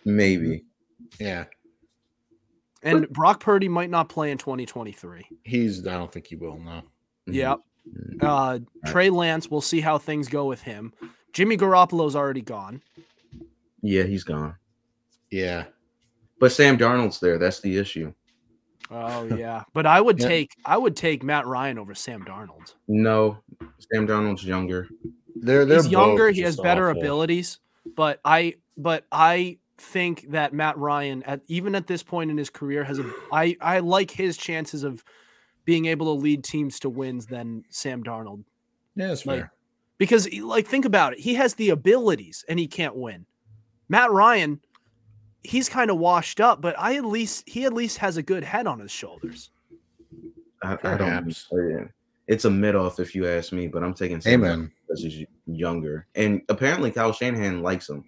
Maybe. 0.06 0.64
yeah, 1.20 1.46
And 2.84 3.10
Brock 3.10 3.40
Purdy 3.40 3.68
might 3.68 3.90
not 3.90 4.08
play 4.10 4.30
in 4.32 4.38
2023. 4.38 5.26
he's. 5.44 5.86
I 5.88 5.94
don't 5.94 6.12
think 6.12 6.28
he 6.28 6.36
will. 6.36 6.60
No. 6.60 6.84
Yep. 7.26 7.60
Mhm. 7.90 8.24
Uh 8.24 8.60
Trey 8.86 9.10
Lance, 9.10 9.50
we'll 9.50 9.62
see 9.62 9.82
how 9.82 9.98
things 9.98 10.28
go 10.28 10.46
with 10.46 10.62
him. 10.62 10.94
Jimmy 11.34 11.58
Garoppolo's 11.58 12.16
already 12.16 12.42
gone. 12.42 12.82
Yeah, 13.82 14.04
he's 14.04 14.24
gone. 14.24 14.56
Yeah. 15.36 15.66
But 16.40 16.52
Sam 16.52 16.78
Darnold's 16.78 17.20
there. 17.20 17.38
That's 17.38 17.60
the 17.60 17.78
issue. 17.78 18.14
Oh 18.90 19.24
yeah. 19.38 19.64
But 19.74 19.86
I 19.86 20.00
would 20.00 20.20
Yeah. 20.20 20.28
take 20.28 20.56
I 20.66 20.78
would 20.78 20.96
take 20.96 21.24
Matt 21.24 21.46
Ryan 21.46 21.78
over 21.78 21.94
Sam 21.94 22.24
Darnold. 22.24 22.74
No, 22.88 23.38
Sam 23.92 24.08
Darnold's 24.08 24.46
younger. 24.46 24.88
They're 25.36 25.66
they're 25.66 25.82
He's 25.84 25.92
younger, 25.92 26.30
he 26.30 26.42
has 26.42 26.56
better 26.58 26.90
awful. 26.90 27.02
abilities, 27.02 27.60
but 27.96 28.20
I 28.24 28.56
but 28.78 29.06
I 29.12 29.58
think 29.78 30.32
that 30.32 30.54
Matt 30.54 30.78
Ryan 30.78 31.22
at 31.24 31.42
even 31.48 31.76
at 31.76 31.88
this 31.88 32.02
point 32.04 32.32
in 32.32 32.38
his 32.38 32.50
career 32.50 32.84
has 32.86 33.00
a 33.00 33.12
I 33.34 33.58
I 33.60 33.80
like 33.80 34.12
his 34.12 34.38
chances 34.38 34.84
of 34.84 35.04
being 35.66 35.86
able 35.88 36.06
to 36.16 36.22
lead 36.22 36.44
teams 36.46 36.80
to 36.80 36.90
wins 36.90 37.26
than 37.26 37.66
Sam 37.70 38.04
Darnold 38.04 38.44
Yeah, 38.96 39.08
that's 39.08 39.26
Like, 39.26 39.40
fair. 39.40 39.54
because 39.98 40.32
like 40.40 40.68
think 40.68 40.86
about 40.86 41.14
it, 41.14 41.20
he 41.20 41.34
has 41.34 41.56
the 41.56 41.70
abilities 41.72 42.46
and 42.48 42.58
he 42.60 42.68
can't 42.68 42.96
win. 42.96 43.26
Matt 43.90 44.12
Ryan 44.12 44.62
he's 45.46 45.70
kind 45.70 45.90
of 45.90 45.98
washed 45.98 46.40
up, 46.40 46.62
but 46.62 46.76
I 46.78 46.96
at 46.96 47.06
least 47.06 47.48
he 47.48 47.66
at 47.66 47.74
least 47.74 47.98
has 48.00 48.18
a 48.18 48.24
good 48.24 48.44
head 48.44 48.68
on 48.68 48.80
his 48.80 48.92
shoulders. 48.92 49.50
I, 50.64 50.78
I 50.84 50.98
don't. 50.98 51.36
It's 52.28 52.46
a 52.46 52.50
mid 52.50 52.76
off 52.76 53.00
if 53.00 53.14
you 53.14 53.28
ask 53.28 53.54
me, 53.54 53.68
but 53.68 53.84
I'm 53.84 53.94
taking 53.94 54.20
Sam 54.20 54.44
Amen. 54.44 54.72
because 54.88 55.04
he's 55.04 55.28
younger, 55.46 56.08
and 56.16 56.42
apparently 56.50 56.92
Kyle 56.92 57.14
Shanahan 57.14 57.62
likes 57.62 57.90
him. 57.90 58.04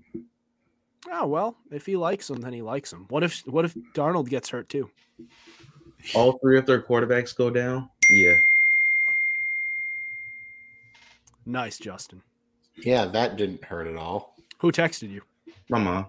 Oh 1.12 1.28
well, 1.28 1.56
if 1.71 1.86
he 1.86 1.95
likes 1.95 2.30
him, 2.30 2.38
then 2.38 2.54
he 2.54 2.62
likes 2.62 2.91
him. 2.91 3.06
What 3.10 3.23
if 3.23 3.41
what 3.47 3.65
if 3.65 3.76
Darnold 3.93 4.30
gets 4.30 4.50
hurt 4.50 4.69
too? 4.69 4.89
All 6.15 6.38
three 6.39 6.58
of 6.58 6.65
their 6.65 6.82
quarterbacks 6.82 7.36
go 7.36 7.50
down. 7.50 7.89
Yeah, 8.10 8.38
Nice, 11.47 11.78
Justin. 11.78 12.21
Yeah, 12.76 13.06
that 13.06 13.38
didn't 13.38 13.63
hurt 13.63 13.88
at 13.88 13.95
all. 13.95 14.36
Who 14.60 14.71
texted 14.71 15.10
you? 15.10 15.21
my 15.69 15.80
mom. 15.80 16.08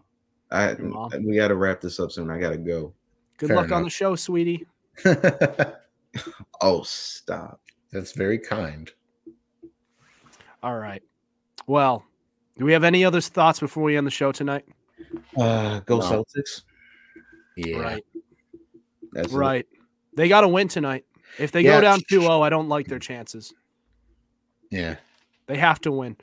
I 0.51 0.75
mom? 0.75 1.11
we 1.25 1.37
got 1.37 1.49
to 1.49 1.57
wrap 1.57 1.81
this 1.81 2.01
up 2.01 2.11
soon. 2.11 2.31
I 2.31 2.39
gotta 2.39 2.57
go. 2.57 2.93
Good 3.37 3.49
Fair 3.49 3.57
luck 3.57 3.71
on 3.73 3.83
the 3.83 3.91
show, 3.91 4.15
sweetie. 4.17 4.67
Oh, 6.61 6.83
stop. 6.83 7.61
That's 7.93 8.13
very 8.13 8.39
kind. 8.39 8.91
All 10.63 10.77
right. 10.77 11.03
Well, 11.67 12.05
do 12.57 12.65
we 12.65 12.73
have 12.73 12.83
any 12.83 13.05
other 13.05 13.21
thoughts 13.21 13.61
before 13.61 13.83
we 13.85 13.97
end 13.97 14.07
the 14.07 14.11
show 14.11 14.33
tonight? 14.33 14.65
Uh, 15.37 15.81
go 15.81 15.99
No. 15.99 16.05
Celtics. 16.05 16.63
Yeah. 17.57 17.77
Right. 17.79 18.05
That's 19.13 19.33
it. 19.33 19.37
Right. 19.37 19.67
They 20.15 20.29
got 20.29 20.41
to 20.41 20.49
win 20.49 20.67
tonight. 20.69 21.05
If 21.39 21.53
they 21.53 21.61
Yeah. 21.61 21.77
go 21.77 21.83
down 21.83 22.01
2-0, 22.11 22.43
I 22.43 22.49
don't 22.49 22.69
like 22.69 22.89
their 22.89 22.99
chances. 22.99 23.53
Yeah. 24.71 24.97
They 25.47 25.59
have 25.59 25.81
to 25.83 25.93
win. 25.93 26.17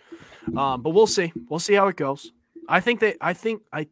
Um, 0.58 0.82
but 0.82 0.90
we'll 0.90 1.08
see. 1.08 1.32
We'll 1.48 1.60
see 1.60 1.76
how 1.76 1.88
it 1.88 1.96
goes. 1.96 2.32
I 2.68 2.80
think 2.82 3.00
they 3.00 3.16
I 3.22 3.34
think 3.34 3.62
I 3.72 3.88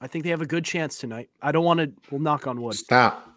I 0.00 0.06
think 0.06 0.24
they 0.24 0.30
have 0.30 0.42
a 0.42 0.46
good 0.46 0.64
chance 0.64 0.98
tonight. 0.98 1.30
I 1.40 1.52
don't 1.52 1.64
want 1.64 1.80
to 1.80 1.92
we'll 2.10 2.20
knock 2.20 2.46
on 2.46 2.60
wood. 2.60 2.74
Stop. 2.74 3.32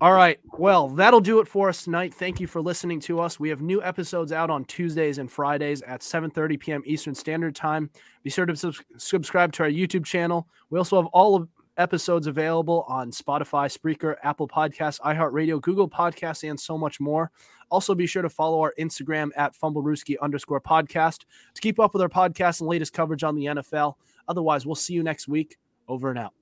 All 0.00 0.12
right. 0.12 0.38
Well, 0.58 0.88
that'll 0.88 1.20
do 1.20 1.40
it 1.40 1.48
for 1.48 1.68
us 1.68 1.84
tonight. 1.84 2.12
Thank 2.12 2.38
you 2.38 2.46
for 2.46 2.60
listening 2.60 3.00
to 3.00 3.20
us. 3.20 3.40
We 3.40 3.48
have 3.48 3.62
new 3.62 3.82
episodes 3.82 4.30
out 4.30 4.50
on 4.50 4.64
Tuesdays 4.66 5.18
and 5.18 5.30
Fridays 5.30 5.80
at 5.82 6.00
7:30 6.00 6.60
p.m. 6.60 6.82
Eastern 6.84 7.14
Standard 7.14 7.54
Time. 7.54 7.90
Be 8.22 8.30
sure 8.30 8.44
to 8.44 8.54
subs- 8.54 8.82
subscribe 8.98 9.52
to 9.54 9.62
our 9.62 9.70
YouTube 9.70 10.04
channel. 10.04 10.46
We 10.68 10.78
also 10.78 11.00
have 11.00 11.06
all 11.06 11.34
of 11.34 11.48
episodes 11.78 12.26
available 12.26 12.84
on 12.88 13.10
Spotify, 13.10 13.74
Spreaker, 13.74 14.16
Apple 14.22 14.46
Podcasts, 14.46 15.00
iHeartRadio, 15.00 15.60
Google 15.62 15.88
Podcasts, 15.88 16.48
and 16.48 16.60
so 16.60 16.76
much 16.76 17.00
more. 17.00 17.30
Also, 17.70 17.94
be 17.94 18.06
sure 18.06 18.22
to 18.22 18.28
follow 18.28 18.60
our 18.60 18.74
Instagram 18.78 19.30
at 19.36 19.54
fumblerooski 19.54 20.16
underscore 20.20 20.60
podcast 20.60 21.20
to 21.54 21.60
keep 21.60 21.80
up 21.80 21.94
with 21.94 22.02
our 22.02 22.08
podcast 22.08 22.60
and 22.60 22.68
latest 22.68 22.92
coverage 22.92 23.24
on 23.24 23.34
the 23.34 23.46
NFL. 23.46 23.94
Otherwise, 24.30 24.64
we'll 24.64 24.76
see 24.76 24.94
you 24.94 25.02
next 25.02 25.26
week. 25.26 25.58
Over 25.88 26.08
and 26.08 26.18
out. 26.18 26.34